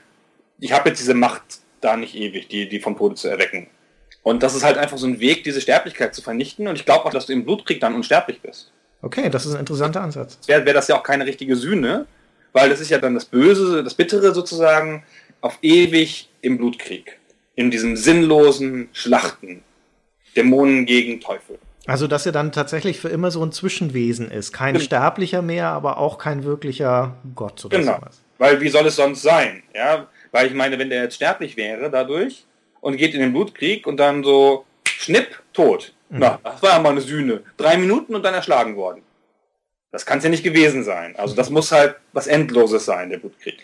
ich 0.60 0.74
habe 0.74 0.90
jetzt 0.90 1.00
diese 1.00 1.14
Macht 1.14 1.42
da 1.82 1.98
nicht 1.98 2.16
ewig, 2.16 2.48
die, 2.48 2.68
die 2.70 2.80
vom 2.80 2.98
Tode 2.98 3.16
zu 3.16 3.28
erwecken. 3.28 3.68
Und 4.24 4.42
das 4.42 4.56
ist 4.56 4.64
halt 4.64 4.78
einfach 4.78 4.98
so 4.98 5.06
ein 5.06 5.20
Weg, 5.20 5.44
diese 5.44 5.60
Sterblichkeit 5.60 6.16
zu 6.16 6.22
vernichten. 6.22 6.68
Und 6.68 6.76
ich 6.76 6.86
glaube 6.86 7.06
auch, 7.06 7.12
dass 7.12 7.26
du 7.26 7.34
im 7.34 7.44
Blutkrieg 7.44 7.82
dann 7.82 7.94
unsterblich 7.94 8.42
bist. 8.42 8.72
Okay, 9.02 9.30
das 9.30 9.46
ist 9.46 9.54
ein 9.54 9.60
interessanter 9.60 10.02
Ansatz. 10.02 10.40
Wäre 10.48 10.66
wär 10.66 10.74
das 10.74 10.88
ja 10.88 10.98
auch 10.98 11.04
keine 11.04 11.26
richtige 11.26 11.58
Sühne, 11.58 12.06
weil 12.54 12.70
das 12.70 12.80
ist 12.80 12.90
ja 12.90 13.00
dann 13.00 13.16
das 13.16 13.26
Böse, 13.26 13.84
das 13.84 13.96
Bittere 13.96 14.34
sozusagen, 14.34 15.04
auf 15.42 15.60
ewig 15.62 16.30
im 16.42 16.58
Blutkrieg. 16.58 17.20
In 17.56 17.70
diesem 17.70 17.98
sinnlosen 17.98 18.88
Schlachten. 18.94 19.62
Dämonen 20.36 20.86
gegen 20.86 21.20
Teufel. 21.20 21.60
Also, 21.86 22.08
dass 22.08 22.26
er 22.26 22.32
dann 22.32 22.54
tatsächlich 22.54 23.00
für 23.00 23.10
immer 23.10 23.30
so 23.30 23.44
ein 23.46 23.52
Zwischenwesen 23.52 24.32
ist. 24.32 24.54
Kein 24.54 24.76
genau. 24.76 24.86
Sterblicher 24.86 25.42
mehr, 25.42 25.68
aber 25.68 25.98
auch 25.98 26.18
kein 26.18 26.46
wirklicher 26.46 27.18
Gott 27.36 27.66
oder 27.66 27.78
genau. 27.78 27.96
sowas. 27.96 28.22
Weil 28.38 28.62
wie 28.62 28.70
soll 28.70 28.88
es 28.88 28.96
sonst 28.96 29.22
sein? 29.22 29.64
Ja, 29.76 30.08
weil 30.34 30.48
ich 30.48 30.54
meine, 30.54 30.78
wenn 30.78 30.90
der 30.90 31.04
jetzt 31.04 31.16
sterblich 31.16 31.56
wäre 31.56 31.90
dadurch, 31.90 32.46
und 32.84 32.98
geht 32.98 33.14
in 33.14 33.22
den 33.22 33.32
Blutkrieg 33.32 33.88
und 33.88 33.98
dann 33.98 34.24
so 34.24 34.66
schnipp, 34.84 35.42
tot. 35.54 35.94
Mhm. 36.10 36.20
Na, 36.20 36.40
das 36.44 36.62
war 36.62 36.72
ja 36.72 36.80
mal 36.80 36.90
eine 36.90 37.02
Sühne. 37.02 37.42
Drei 37.56 37.78
Minuten 37.78 38.14
und 38.14 38.24
dann 38.24 38.34
erschlagen 38.34 38.76
worden. 38.76 39.02
Das 39.92 40.06
kann 40.06 40.18
es 40.18 40.26
ja 40.26 40.30
nicht 40.30 40.44
gewesen 40.44 40.84
sein. 40.84 41.16
Also 41.16 41.34
das 41.34 41.50
muss 41.50 41.72
halt 41.72 41.96
was 42.12 42.28
Endloses 42.28 42.84
sein, 42.84 43.10
der 43.10 43.20
Blutkrieg. 43.20 43.58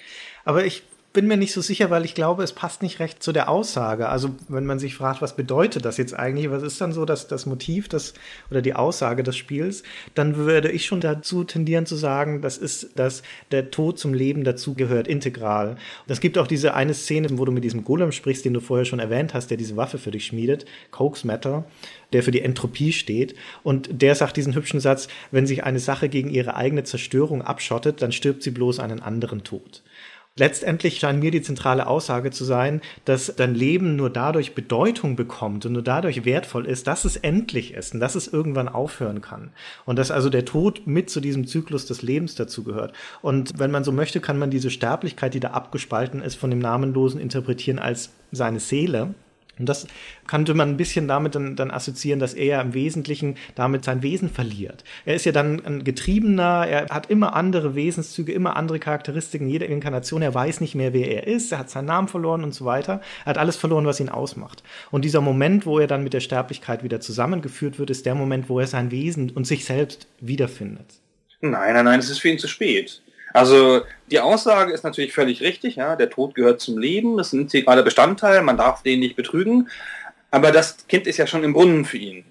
Aber 0.45 0.63
ich 0.63 0.83
bin 1.11 1.25
mir 1.25 1.37
nicht 1.37 1.53
so 1.53 1.61
sicher, 1.61 1.89
weil 1.89 2.05
ich 2.05 2.13
glaube, 2.13 2.43
es 2.43 2.53
passt 2.53 2.83
nicht 2.83 2.99
recht 2.99 3.23
zu 3.23 3.31
der 3.31 3.49
Aussage. 3.49 4.09
Also 4.09 4.35
wenn 4.47 4.65
man 4.65 4.77
sich 4.77 4.93
fragt, 4.93 5.23
was 5.23 5.35
bedeutet 5.35 5.83
das 5.83 5.97
jetzt 5.97 6.13
eigentlich, 6.13 6.51
was 6.51 6.61
ist 6.61 6.79
dann 6.81 6.93
so 6.93 7.03
das, 7.03 7.27
das 7.27 7.47
Motiv 7.47 7.89
das, 7.89 8.13
oder 8.51 8.61
die 8.61 8.75
Aussage 8.75 9.23
des 9.23 9.35
Spiels, 9.35 9.81
dann 10.13 10.35
würde 10.35 10.71
ich 10.71 10.85
schon 10.85 11.01
dazu 11.01 11.43
tendieren 11.43 11.87
zu 11.87 11.95
sagen, 11.95 12.41
das 12.41 12.57
ist, 12.59 12.91
dass 12.99 13.23
der 13.51 13.71
Tod 13.71 13.97
zum 13.97 14.13
Leben 14.13 14.43
dazugehört, 14.43 15.07
integral. 15.07 15.69
Und 15.71 16.11
es 16.11 16.19
gibt 16.19 16.37
auch 16.37 16.47
diese 16.47 16.75
eine 16.75 16.93
Szene, 16.93 17.27
wo 17.31 17.45
du 17.45 17.51
mit 17.51 17.63
diesem 17.63 17.83
Golem 17.83 18.11
sprichst, 18.11 18.45
den 18.45 18.53
du 18.53 18.59
vorher 18.59 18.85
schon 18.85 18.99
erwähnt 18.99 19.33
hast, 19.33 19.49
der 19.49 19.57
diese 19.57 19.77
Waffe 19.77 19.97
für 19.97 20.11
dich 20.11 20.27
schmiedet, 20.27 20.65
Coax 20.91 21.23
Matter, 21.23 21.65
der 22.13 22.21
für 22.21 22.31
die 22.31 22.41
Entropie 22.41 22.93
steht. 22.93 23.35
Und 23.63 24.01
der 24.01 24.13
sagt 24.13 24.37
diesen 24.37 24.53
hübschen 24.53 24.79
Satz, 24.79 25.07
wenn 25.31 25.47
sich 25.47 25.63
eine 25.63 25.79
Sache 25.79 26.07
gegen 26.07 26.29
ihre 26.29 26.55
eigene 26.55 26.83
Zerstörung 26.83 27.41
abschottet, 27.41 28.03
dann 28.03 28.11
stirbt 28.11 28.43
sie 28.43 28.51
bloß 28.51 28.79
einen 28.79 29.01
anderen 29.01 29.43
Tod. 29.43 29.81
Letztendlich 30.37 30.99
scheint 30.99 31.19
mir 31.19 31.31
die 31.31 31.41
zentrale 31.41 31.87
Aussage 31.87 32.31
zu 32.31 32.45
sein, 32.45 32.81
dass 33.03 33.35
dein 33.35 33.55
Leben 33.55 33.97
nur 33.97 34.09
dadurch 34.09 34.55
Bedeutung 34.55 35.17
bekommt 35.17 35.65
und 35.65 35.73
nur 35.73 35.81
dadurch 35.81 36.23
wertvoll 36.23 36.65
ist, 36.65 36.87
dass 36.87 37.03
es 37.03 37.17
endlich 37.17 37.73
ist 37.73 37.93
und 37.93 37.99
dass 37.99 38.15
es 38.15 38.27
irgendwann 38.27 38.69
aufhören 38.69 39.19
kann. 39.19 39.51
Und 39.85 39.99
dass 39.99 40.11
also 40.11 40.29
der 40.29 40.45
Tod 40.45 40.87
mit 40.87 41.09
zu 41.09 41.19
diesem 41.19 41.45
Zyklus 41.45 41.85
des 41.87 42.03
Lebens 42.03 42.35
dazugehört. 42.35 42.93
Und 43.21 43.59
wenn 43.59 43.71
man 43.71 43.83
so 43.83 43.91
möchte, 43.91 44.21
kann 44.21 44.39
man 44.39 44.49
diese 44.49 44.69
Sterblichkeit, 44.69 45.33
die 45.33 45.41
da 45.41 45.49
abgespalten 45.49 46.21
ist, 46.21 46.35
von 46.35 46.49
dem 46.49 46.59
Namenlosen 46.59 47.19
interpretieren 47.19 47.79
als 47.79 48.11
seine 48.31 48.61
Seele, 48.61 49.13
und 49.59 49.67
das 49.67 49.87
könnte 50.25 50.53
man 50.53 50.69
ein 50.69 50.77
bisschen 50.77 51.07
damit 51.07 51.35
dann, 51.35 51.55
dann 51.55 51.69
assoziieren, 51.69 52.19
dass 52.19 52.33
er 52.33 52.45
ja 52.45 52.61
im 52.61 52.73
Wesentlichen 52.73 53.35
damit 53.55 53.83
sein 53.83 54.01
Wesen 54.01 54.29
verliert. 54.29 54.83
Er 55.05 55.15
ist 55.15 55.25
ja 55.25 55.31
dann 55.31 55.63
ein 55.65 55.83
Getriebener, 55.83 56.65
er 56.67 56.87
hat 56.89 57.09
immer 57.09 57.35
andere 57.35 57.75
Wesenszüge, 57.75 58.31
immer 58.31 58.55
andere 58.55 58.79
Charakteristiken, 58.79 59.49
jede 59.49 59.65
Inkarnation, 59.65 60.21
er 60.21 60.33
weiß 60.33 60.61
nicht 60.61 60.75
mehr, 60.75 60.93
wer 60.93 61.09
er 61.11 61.27
ist, 61.27 61.51
er 61.51 61.59
hat 61.59 61.69
seinen 61.69 61.85
Namen 61.85 62.07
verloren 62.07 62.43
und 62.43 62.55
so 62.55 62.65
weiter. 62.65 63.01
Er 63.25 63.31
hat 63.31 63.37
alles 63.37 63.57
verloren, 63.57 63.85
was 63.85 63.99
ihn 63.99 64.09
ausmacht. 64.09 64.63
Und 64.91 65.03
dieser 65.03 65.21
Moment, 65.21 65.65
wo 65.65 65.79
er 65.79 65.87
dann 65.87 66.03
mit 66.03 66.13
der 66.13 66.21
Sterblichkeit 66.21 66.83
wieder 66.83 67.01
zusammengeführt 67.01 67.79
wird, 67.79 67.89
ist 67.89 68.05
der 68.05 68.15
Moment, 68.15 68.49
wo 68.49 68.59
er 68.59 68.67
sein 68.67 68.91
Wesen 68.91 69.29
und 69.31 69.45
sich 69.45 69.65
selbst 69.65 70.07
wiederfindet. 70.21 71.01
Nein, 71.41 71.73
nein, 71.73 71.85
nein, 71.85 71.99
es 71.99 72.09
ist 72.09 72.19
für 72.19 72.29
ihn 72.29 72.39
zu 72.39 72.47
spät. 72.47 73.01
Also 73.33 73.81
die 74.09 74.19
Aussage 74.19 74.73
ist 74.73 74.83
natürlich 74.83 75.13
völlig 75.13 75.41
richtig, 75.41 75.75
ja, 75.75 75.95
der 75.95 76.09
Tod 76.09 76.35
gehört 76.35 76.61
zum 76.61 76.77
Leben, 76.77 77.17
das 77.17 77.27
ist 77.27 77.33
ein 77.33 77.41
integraler 77.41 77.83
Bestandteil, 77.83 78.41
man 78.41 78.57
darf 78.57 78.81
den 78.81 78.99
nicht 78.99 79.15
betrügen, 79.15 79.69
aber 80.31 80.51
das 80.51 80.87
Kind 80.87 81.07
ist 81.07 81.17
ja 81.17 81.27
schon 81.27 81.43
im 81.43 81.53
Brunnen 81.53 81.85
für 81.85 81.97
ihn. 81.97 82.25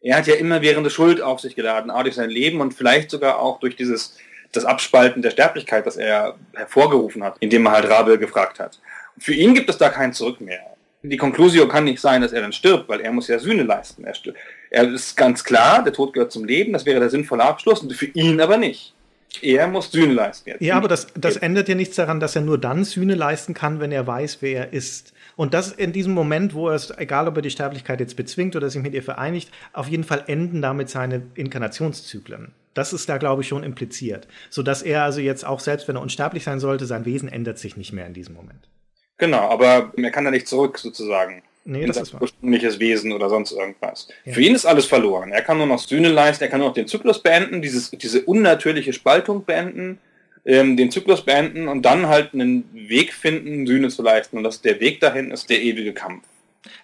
Er 0.00 0.16
hat 0.16 0.26
ja 0.26 0.36
immer 0.36 0.62
während 0.62 0.90
Schuld 0.92 1.20
auf 1.20 1.40
sich 1.40 1.54
geladen, 1.54 1.90
auch 1.90 2.02
durch 2.02 2.14
sein 2.14 2.30
Leben 2.30 2.60
und 2.60 2.72
vielleicht 2.72 3.10
sogar 3.10 3.40
auch 3.40 3.60
durch 3.60 3.76
dieses 3.76 4.16
das 4.52 4.64
Abspalten 4.64 5.22
der 5.22 5.30
Sterblichkeit, 5.30 5.86
das 5.86 5.96
er 5.96 6.36
hervorgerufen 6.54 7.22
hat, 7.22 7.36
indem 7.40 7.66
er 7.66 7.72
halt 7.72 7.90
Rabel 7.90 8.16
gefragt 8.16 8.58
hat. 8.58 8.80
Für 9.18 9.34
ihn 9.34 9.54
gibt 9.54 9.68
es 9.68 9.76
da 9.76 9.90
kein 9.90 10.12
Zurück 10.12 10.40
mehr. 10.40 10.60
Die 11.02 11.16
Konklusio 11.16 11.68
kann 11.68 11.84
nicht 11.84 12.00
sein, 12.00 12.22
dass 12.22 12.32
er 12.32 12.40
dann 12.40 12.52
stirbt, 12.52 12.88
weil 12.88 13.00
er 13.00 13.12
muss 13.12 13.28
ja 13.28 13.38
Sühne 13.38 13.62
leisten. 13.62 14.04
Er, 14.04 14.14
er 14.70 14.92
ist 14.92 15.16
ganz 15.16 15.44
klar, 15.44 15.82
der 15.82 15.92
Tod 15.92 16.12
gehört 16.12 16.32
zum 16.32 16.44
Leben, 16.44 16.72
das 16.72 16.86
wäre 16.86 16.98
der 16.98 17.10
sinnvolle 17.10 17.44
Abschluss, 17.44 17.80
und 17.80 17.92
für 17.92 18.06
ihn 18.06 18.40
aber 18.40 18.56
nicht. 18.56 18.94
Er 19.42 19.68
muss 19.68 19.92
Sühne 19.92 20.14
leisten 20.14 20.48
jetzt. 20.48 20.62
Ja, 20.62 20.76
aber 20.76 20.88
das, 20.88 21.08
das 21.14 21.36
ändert 21.36 21.68
ja 21.68 21.74
nichts 21.74 21.96
daran, 21.96 22.18
dass 22.18 22.34
er 22.34 22.42
nur 22.42 22.58
dann 22.58 22.84
Sühne 22.84 23.14
leisten 23.14 23.54
kann, 23.54 23.78
wenn 23.80 23.92
er 23.92 24.06
weiß, 24.06 24.38
wer 24.40 24.66
er 24.66 24.72
ist. 24.72 25.12
Und 25.36 25.54
das 25.54 25.70
in 25.70 25.92
diesem 25.92 26.14
Moment, 26.14 26.54
wo 26.54 26.68
er 26.68 26.74
es, 26.74 26.90
egal 26.96 27.28
ob 27.28 27.36
er 27.36 27.42
die 27.42 27.50
Sterblichkeit 27.50 28.00
jetzt 28.00 28.16
bezwingt 28.16 28.56
oder 28.56 28.68
sich 28.70 28.82
mit 28.82 28.94
ihr 28.94 29.02
vereinigt, 29.02 29.50
auf 29.72 29.86
jeden 29.88 30.04
Fall 30.04 30.24
enden 30.26 30.62
damit 30.62 30.88
seine 30.90 31.22
Inkarnationszyklen. 31.34 32.52
Das 32.74 32.92
ist 32.92 33.08
da, 33.08 33.18
glaube 33.18 33.42
ich, 33.42 33.48
schon 33.48 33.62
impliziert. 33.62 34.26
Sodass 34.50 34.82
er 34.82 35.04
also 35.04 35.20
jetzt 35.20 35.46
auch, 35.46 35.60
selbst 35.60 35.88
wenn 35.88 35.96
er 35.96 36.02
unsterblich 36.02 36.44
sein 36.44 36.60
sollte, 36.60 36.86
sein 36.86 37.04
Wesen 37.04 37.28
ändert 37.28 37.58
sich 37.58 37.76
nicht 37.76 37.92
mehr 37.92 38.06
in 38.06 38.14
diesem 38.14 38.34
Moment. 38.34 38.68
Genau, 39.18 39.50
aber 39.50 39.92
er 39.96 40.10
kann 40.10 40.24
da 40.24 40.30
nicht 40.30 40.48
zurück, 40.48 40.78
sozusagen. 40.78 41.42
Nee, 41.70 41.84
das 41.84 41.98
ist 41.98 42.14
ursprüngliches 42.18 42.78
Wesen 42.78 43.12
oder 43.12 43.28
sonst 43.28 43.52
irgendwas. 43.52 44.08
Ja. 44.24 44.32
Für 44.32 44.40
ihn 44.40 44.54
ist 44.54 44.64
alles 44.64 44.86
verloren. 44.86 45.32
Er 45.32 45.42
kann 45.42 45.58
nur 45.58 45.66
noch 45.66 45.78
Sühne 45.78 46.08
leisten, 46.08 46.42
er 46.42 46.48
kann 46.48 46.60
nur 46.60 46.68
noch 46.68 46.74
den 46.74 46.86
Zyklus 46.86 47.22
beenden, 47.22 47.60
dieses, 47.60 47.90
diese 47.90 48.22
unnatürliche 48.22 48.94
Spaltung 48.94 49.44
beenden, 49.44 49.98
ähm, 50.46 50.78
den 50.78 50.90
Zyklus 50.90 51.22
beenden 51.22 51.68
und 51.68 51.82
dann 51.82 52.06
halt 52.06 52.32
einen 52.32 52.64
Weg 52.72 53.12
finden, 53.12 53.66
Sühne 53.66 53.90
zu 53.90 54.02
leisten. 54.02 54.38
Und 54.38 54.44
das, 54.44 54.62
der 54.62 54.80
Weg 54.80 55.00
dahin 55.00 55.30
ist 55.30 55.50
der 55.50 55.60
ewige 55.60 55.92
Kampf. 55.92 56.24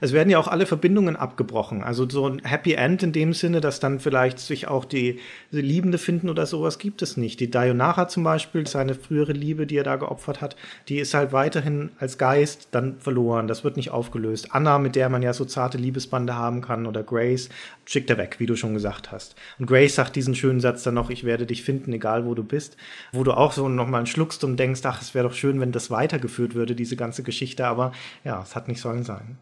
Es 0.00 0.12
werden 0.12 0.30
ja 0.30 0.38
auch 0.38 0.46
alle 0.48 0.66
Verbindungen 0.66 1.16
abgebrochen. 1.16 1.82
Also 1.82 2.08
so 2.08 2.28
ein 2.28 2.44
Happy 2.44 2.74
End 2.74 3.02
in 3.02 3.12
dem 3.12 3.32
Sinne, 3.32 3.60
dass 3.60 3.80
dann 3.80 3.98
vielleicht 3.98 4.38
sich 4.38 4.68
auch 4.68 4.84
die, 4.84 5.18
die 5.50 5.60
Liebende 5.60 5.98
finden 5.98 6.28
oder 6.28 6.46
sowas 6.46 6.78
gibt 6.78 7.02
es 7.02 7.16
nicht. 7.16 7.40
Die 7.40 7.50
Dionara 7.50 8.08
zum 8.08 8.22
Beispiel, 8.22 8.66
seine 8.66 8.94
frühere 8.94 9.32
Liebe, 9.32 9.66
die 9.66 9.76
er 9.76 9.84
da 9.84 9.96
geopfert 9.96 10.40
hat, 10.40 10.56
die 10.88 10.98
ist 10.98 11.12
halt 11.14 11.32
weiterhin 11.32 11.90
als 11.98 12.18
Geist 12.18 12.68
dann 12.70 12.98
verloren. 12.98 13.48
Das 13.48 13.64
wird 13.64 13.76
nicht 13.76 13.90
aufgelöst. 13.90 14.48
Anna, 14.52 14.78
mit 14.78 14.94
der 14.94 15.08
man 15.08 15.22
ja 15.22 15.32
so 15.32 15.44
zarte 15.44 15.78
Liebesbande 15.78 16.34
haben 16.34 16.60
kann, 16.60 16.86
oder 16.86 17.02
Grace, 17.02 17.48
schickt 17.84 18.10
er 18.10 18.18
weg, 18.18 18.36
wie 18.38 18.46
du 18.46 18.56
schon 18.56 18.74
gesagt 18.74 19.10
hast. 19.10 19.34
Und 19.58 19.66
Grace 19.66 19.96
sagt 19.96 20.16
diesen 20.16 20.34
schönen 20.34 20.60
Satz 20.60 20.84
dann 20.84 20.94
noch, 20.94 21.10
ich 21.10 21.24
werde 21.24 21.46
dich 21.46 21.62
finden, 21.62 21.92
egal 21.92 22.26
wo 22.26 22.34
du 22.34 22.44
bist, 22.44 22.76
wo 23.12 23.24
du 23.24 23.32
auch 23.32 23.52
so 23.52 23.68
nochmal 23.68 24.06
schluckst 24.06 24.44
und 24.44 24.56
denkst, 24.56 24.80
ach, 24.84 25.02
es 25.02 25.14
wäre 25.14 25.28
doch 25.28 25.34
schön, 25.34 25.60
wenn 25.60 25.72
das 25.72 25.90
weitergeführt 25.90 26.54
würde, 26.54 26.74
diese 26.74 26.96
ganze 26.96 27.22
Geschichte, 27.22 27.66
aber 27.66 27.92
ja, 28.24 28.40
es 28.42 28.54
hat 28.54 28.68
nicht 28.68 28.80
sollen 28.80 29.02
sein. 29.02 29.38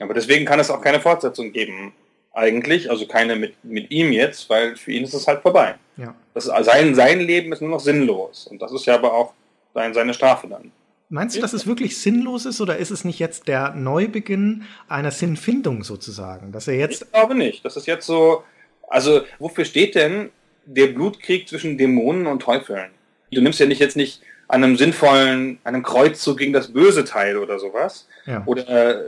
Aber 0.00 0.14
deswegen 0.14 0.44
kann 0.44 0.60
es 0.60 0.70
auch 0.70 0.80
keine 0.80 1.00
Fortsetzung 1.00 1.52
geben, 1.52 1.92
eigentlich, 2.32 2.90
also 2.90 3.06
keine 3.06 3.36
mit, 3.36 3.54
mit 3.64 3.90
ihm 3.90 4.12
jetzt, 4.12 4.50
weil 4.50 4.76
für 4.76 4.92
ihn 4.92 5.04
ist 5.04 5.14
es 5.14 5.26
halt 5.26 5.42
vorbei. 5.42 5.76
Ja. 5.96 6.14
Das 6.34 6.46
ist, 6.46 6.64
sein, 6.64 6.94
sein 6.94 7.20
Leben 7.20 7.52
ist 7.52 7.60
nur 7.60 7.70
noch 7.70 7.80
sinnlos. 7.80 8.48
Und 8.48 8.60
das 8.60 8.72
ist 8.72 8.86
ja 8.86 8.94
aber 8.94 9.12
auch 9.12 9.32
sein, 9.72 9.94
seine 9.94 10.12
Strafe 10.14 10.48
dann. 10.48 10.72
Meinst 11.10 11.36
du, 11.36 11.40
dass 11.40 11.52
es 11.52 11.66
wirklich 11.66 11.98
sinnlos 11.98 12.44
ist 12.44 12.60
oder 12.60 12.78
ist 12.78 12.90
es 12.90 13.04
nicht 13.04 13.20
jetzt 13.20 13.46
der 13.46 13.74
Neubeginn 13.74 14.64
einer 14.88 15.12
Sinnfindung 15.12 15.84
sozusagen? 15.84 16.50
Dass 16.50 16.66
er 16.66 16.74
jetzt. 16.74 17.02
Ich 17.02 17.12
glaube 17.12 17.36
nicht. 17.36 17.64
Das 17.64 17.76
ist 17.76 17.86
jetzt 17.86 18.06
so. 18.06 18.42
Also, 18.88 19.22
wofür 19.38 19.64
steht 19.64 19.94
denn 19.94 20.30
der 20.64 20.88
Blutkrieg 20.88 21.48
zwischen 21.48 21.78
Dämonen 21.78 22.26
und 22.26 22.42
Teufeln? 22.42 22.90
Du 23.30 23.40
nimmst 23.40 23.60
ja 23.60 23.66
nicht 23.66 23.80
jetzt 23.80 23.96
nicht 23.96 24.22
an 24.48 24.64
einem 24.64 24.76
sinnvollen, 24.76 25.58
einem 25.62 25.82
Kreuzzug 25.82 26.38
gegen 26.38 26.52
das 26.52 26.72
böse 26.72 27.04
Teil 27.04 27.36
oder 27.36 27.58
sowas. 27.58 28.08
Ja. 28.26 28.42
Oder 28.46 29.00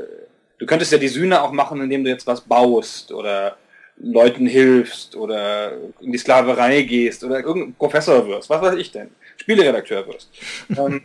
du 0.59 0.67
könntest 0.67 0.93
ja 0.93 0.99
die 0.99 1.09
Sühne 1.09 1.43
auch 1.43 1.53
machen, 1.53 1.81
indem 1.81 2.05
du 2.05 2.11
jetzt 2.11 2.27
was 2.27 2.41
baust 2.41 3.13
oder 3.13 3.57
Leuten 3.99 4.47
hilfst 4.47 5.17
oder 5.17 5.73
in 6.01 6.13
die 6.13 6.19
Sklaverei 6.19 6.83
gehst 6.83 7.25
oder 7.25 7.41
irgendein 7.41 7.75
Professor 7.75 8.27
wirst, 8.29 8.51
was 8.51 8.61
weiß 8.61 8.75
ich 8.77 8.93
denn, 8.93 9.09
Spieleredakteur 9.39 10.07
wirst. 10.07 10.31
ähm, 10.77 11.03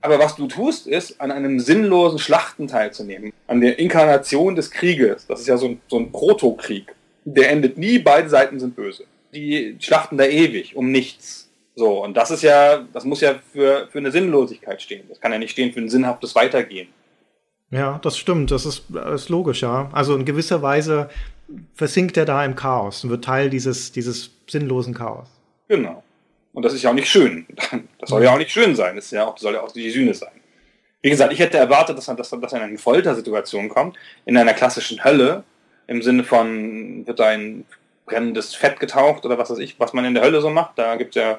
aber 0.00 0.18
was 0.18 0.36
du 0.36 0.46
tust, 0.46 0.86
ist, 0.86 1.20
an 1.20 1.32
einem 1.32 1.58
sinnlosen 1.58 2.18
Schlachten 2.18 2.68
teilzunehmen, 2.68 3.32
an 3.48 3.60
der 3.60 3.78
Inkarnation 3.78 4.54
des 4.54 4.70
Krieges. 4.70 5.26
Das 5.26 5.40
ist 5.40 5.48
ja 5.48 5.56
so 5.56 5.66
ein, 5.66 5.80
so 5.88 5.98
ein 5.98 6.12
Protokrieg. 6.12 6.94
Der 7.24 7.50
endet 7.50 7.76
nie, 7.78 7.98
beide 7.98 8.28
Seiten 8.28 8.60
sind 8.60 8.76
böse. 8.76 9.04
Die 9.34 9.76
schlachten 9.80 10.16
da 10.16 10.24
ewig, 10.24 10.76
um 10.76 10.92
nichts. 10.92 11.50
So, 11.74 12.04
und 12.04 12.16
das 12.16 12.30
ist 12.30 12.42
ja, 12.42 12.86
das 12.92 13.04
muss 13.04 13.20
ja 13.20 13.36
für, 13.52 13.88
für 13.90 13.98
eine 13.98 14.10
Sinnlosigkeit 14.10 14.80
stehen. 14.80 15.04
Das 15.08 15.20
kann 15.20 15.32
ja 15.32 15.38
nicht 15.38 15.50
stehen 15.50 15.72
für 15.72 15.80
ein 15.80 15.90
sinnhaftes 15.90 16.34
Weitergehen. 16.34 16.88
Ja, 17.70 17.98
das 18.02 18.16
stimmt. 18.16 18.50
Das 18.50 18.64
ist, 18.64 18.84
ist 18.90 19.28
logisch, 19.28 19.62
ja. 19.62 19.90
Also 19.92 20.14
in 20.14 20.24
gewisser 20.24 20.62
Weise 20.62 21.10
versinkt 21.74 22.16
er 22.16 22.24
da 22.24 22.44
im 22.44 22.54
Chaos 22.54 23.04
und 23.04 23.10
wird 23.10 23.24
Teil 23.24 23.50
dieses, 23.50 23.92
dieses 23.92 24.30
sinnlosen 24.46 24.94
Chaos. 24.94 25.28
Genau. 25.68 26.02
Und 26.52 26.64
das 26.64 26.72
ist 26.72 26.82
ja 26.82 26.90
auch 26.90 26.94
nicht 26.94 27.08
schön. 27.08 27.46
Das 28.00 28.10
soll 28.10 28.22
ja 28.22 28.32
auch 28.32 28.38
nicht 28.38 28.50
schön 28.50 28.74
sein. 28.76 28.96
Das 28.96 29.06
ist 29.06 29.10
ja 29.10 29.26
auch, 29.26 29.36
soll 29.38 29.54
ja 29.54 29.60
auch 29.60 29.72
die 29.72 29.90
Sühne 29.90 30.14
sein. 30.14 30.30
Wie 31.02 31.10
gesagt, 31.10 31.32
ich 31.32 31.38
hätte 31.38 31.58
erwartet, 31.58 31.98
dass, 31.98 32.08
er, 32.08 32.14
dass, 32.14 32.30
dass 32.30 32.52
er 32.52 32.58
in 32.58 32.64
eine 32.64 32.78
Foltersituation 32.78 33.68
kommt, 33.68 33.96
in 34.24 34.36
einer 34.36 34.54
klassischen 34.54 35.04
Hölle, 35.04 35.44
im 35.86 36.02
Sinne 36.02 36.24
von, 36.24 37.06
wird 37.06 37.20
ein 37.20 37.64
brennendes 38.06 38.54
Fett 38.54 38.80
getaucht 38.80 39.24
oder 39.24 39.36
was 39.38 39.50
weiß 39.50 39.58
ich, 39.58 39.78
was 39.78 39.92
man 39.92 40.04
in 40.04 40.14
der 40.14 40.22
Hölle 40.22 40.40
so 40.40 40.50
macht. 40.50 40.78
Da 40.78 40.96
gibt 40.96 41.16
es 41.16 41.22
ja 41.22 41.38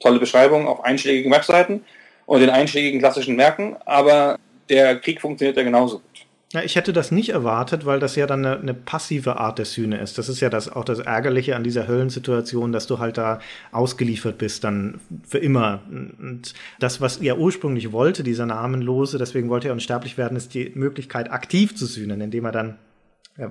tolle 0.00 0.18
Beschreibungen 0.18 0.66
auf 0.66 0.84
einschlägigen 0.84 1.30
Webseiten 1.30 1.84
und 2.26 2.42
in 2.42 2.50
einschlägigen 2.50 3.00
klassischen 3.00 3.36
Werken. 3.38 3.76
Aber 3.84 4.38
der 4.68 4.96
Krieg 5.00 5.20
funktioniert 5.20 5.56
ja 5.56 5.62
genauso 5.62 5.98
gut. 5.98 6.26
Ja, 6.54 6.62
ich 6.62 6.76
hätte 6.76 6.94
das 6.94 7.10
nicht 7.10 7.28
erwartet, 7.28 7.84
weil 7.84 8.00
das 8.00 8.16
ja 8.16 8.26
dann 8.26 8.42
eine, 8.42 8.58
eine, 8.58 8.72
passive 8.72 9.36
Art 9.36 9.58
der 9.58 9.66
Sühne 9.66 10.00
ist. 10.00 10.16
Das 10.16 10.30
ist 10.30 10.40
ja 10.40 10.48
das, 10.48 10.70
auch 10.70 10.84
das 10.84 10.98
Ärgerliche 10.98 11.54
an 11.54 11.62
dieser 11.62 11.86
Höllensituation, 11.86 12.72
dass 12.72 12.86
du 12.86 12.98
halt 12.98 13.18
da 13.18 13.40
ausgeliefert 13.70 14.38
bist, 14.38 14.64
dann 14.64 14.98
für 15.28 15.38
immer. 15.38 15.82
Und 15.90 16.54
das, 16.78 17.02
was 17.02 17.18
er 17.18 17.38
ursprünglich 17.38 17.92
wollte, 17.92 18.22
dieser 18.22 18.46
Namenlose, 18.46 19.18
deswegen 19.18 19.50
wollte 19.50 19.68
er 19.68 19.74
unsterblich 19.74 20.16
werden, 20.16 20.38
ist 20.38 20.54
die 20.54 20.72
Möglichkeit, 20.74 21.30
aktiv 21.30 21.76
zu 21.76 21.84
sühnen, 21.84 22.22
indem 22.22 22.46
er 22.46 22.52
dann 22.52 22.78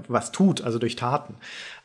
was 0.07 0.31
tut, 0.31 0.61
also 0.61 0.79
durch 0.79 0.95
Taten. 0.95 1.35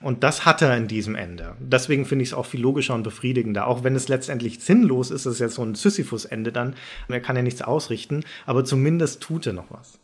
Und 0.00 0.24
das 0.24 0.44
hat 0.44 0.62
er 0.62 0.76
in 0.76 0.88
diesem 0.88 1.14
Ende. 1.14 1.54
Deswegen 1.60 2.04
finde 2.04 2.24
ich 2.24 2.30
es 2.30 2.34
auch 2.34 2.46
viel 2.46 2.60
logischer 2.60 2.94
und 2.94 3.02
befriedigender. 3.04 3.66
Auch 3.66 3.84
wenn 3.84 3.94
es 3.94 4.08
letztendlich 4.08 4.60
sinnlos 4.60 5.10
ist, 5.10 5.26
ist 5.26 5.34
es 5.34 5.38
jetzt 5.38 5.54
so 5.54 5.62
ein 5.62 5.74
Sisyphus-Ende 5.74 6.52
dann. 6.52 6.74
Er 7.08 7.20
kann 7.20 7.36
ja 7.36 7.42
nichts 7.42 7.62
ausrichten, 7.62 8.24
aber 8.46 8.64
zumindest 8.64 9.22
tut 9.22 9.46
er 9.46 9.52
noch 9.52 9.70
was. 9.70 9.98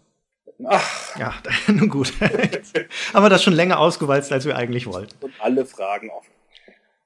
Ach. 0.67 1.19
Ja, 1.19 1.35
nun 1.69 1.89
gut. 1.89 2.13
aber 3.13 3.29
das 3.29 3.43
schon 3.43 3.55
länger 3.55 3.79
ausgewalzt, 3.79 4.33
als 4.33 4.45
wir 4.45 4.57
eigentlich 4.57 4.87
wollten. 4.87 5.15
Und 5.21 5.33
alle 5.41 5.65
Fragen 5.65 6.11
offen. 6.11 6.33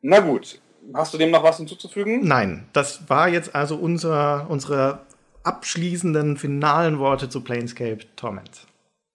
Na 0.02 0.20
gut. 0.20 0.60
Hast 0.94 1.14
du 1.14 1.18
dem 1.18 1.30
noch 1.30 1.44
was 1.44 1.58
hinzuzufügen? 1.58 2.26
Nein, 2.26 2.66
das 2.72 3.08
war 3.08 3.28
jetzt 3.28 3.54
also 3.54 3.76
unser, 3.76 4.50
unsere 4.50 5.00
abschließenden 5.44 6.36
finalen 6.36 6.98
Worte 6.98 7.28
zu 7.28 7.40
Planescape 7.40 8.00
Torment. 8.16 8.66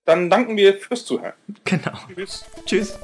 Dann 0.07 0.29
danken 0.29 0.55
wir 0.55 0.79
fürs 0.79 1.03
Zuhören. 1.03 1.33
Genau. 1.65 1.91
Tschüss. 2.15 2.45
Tschüss. 2.65 2.97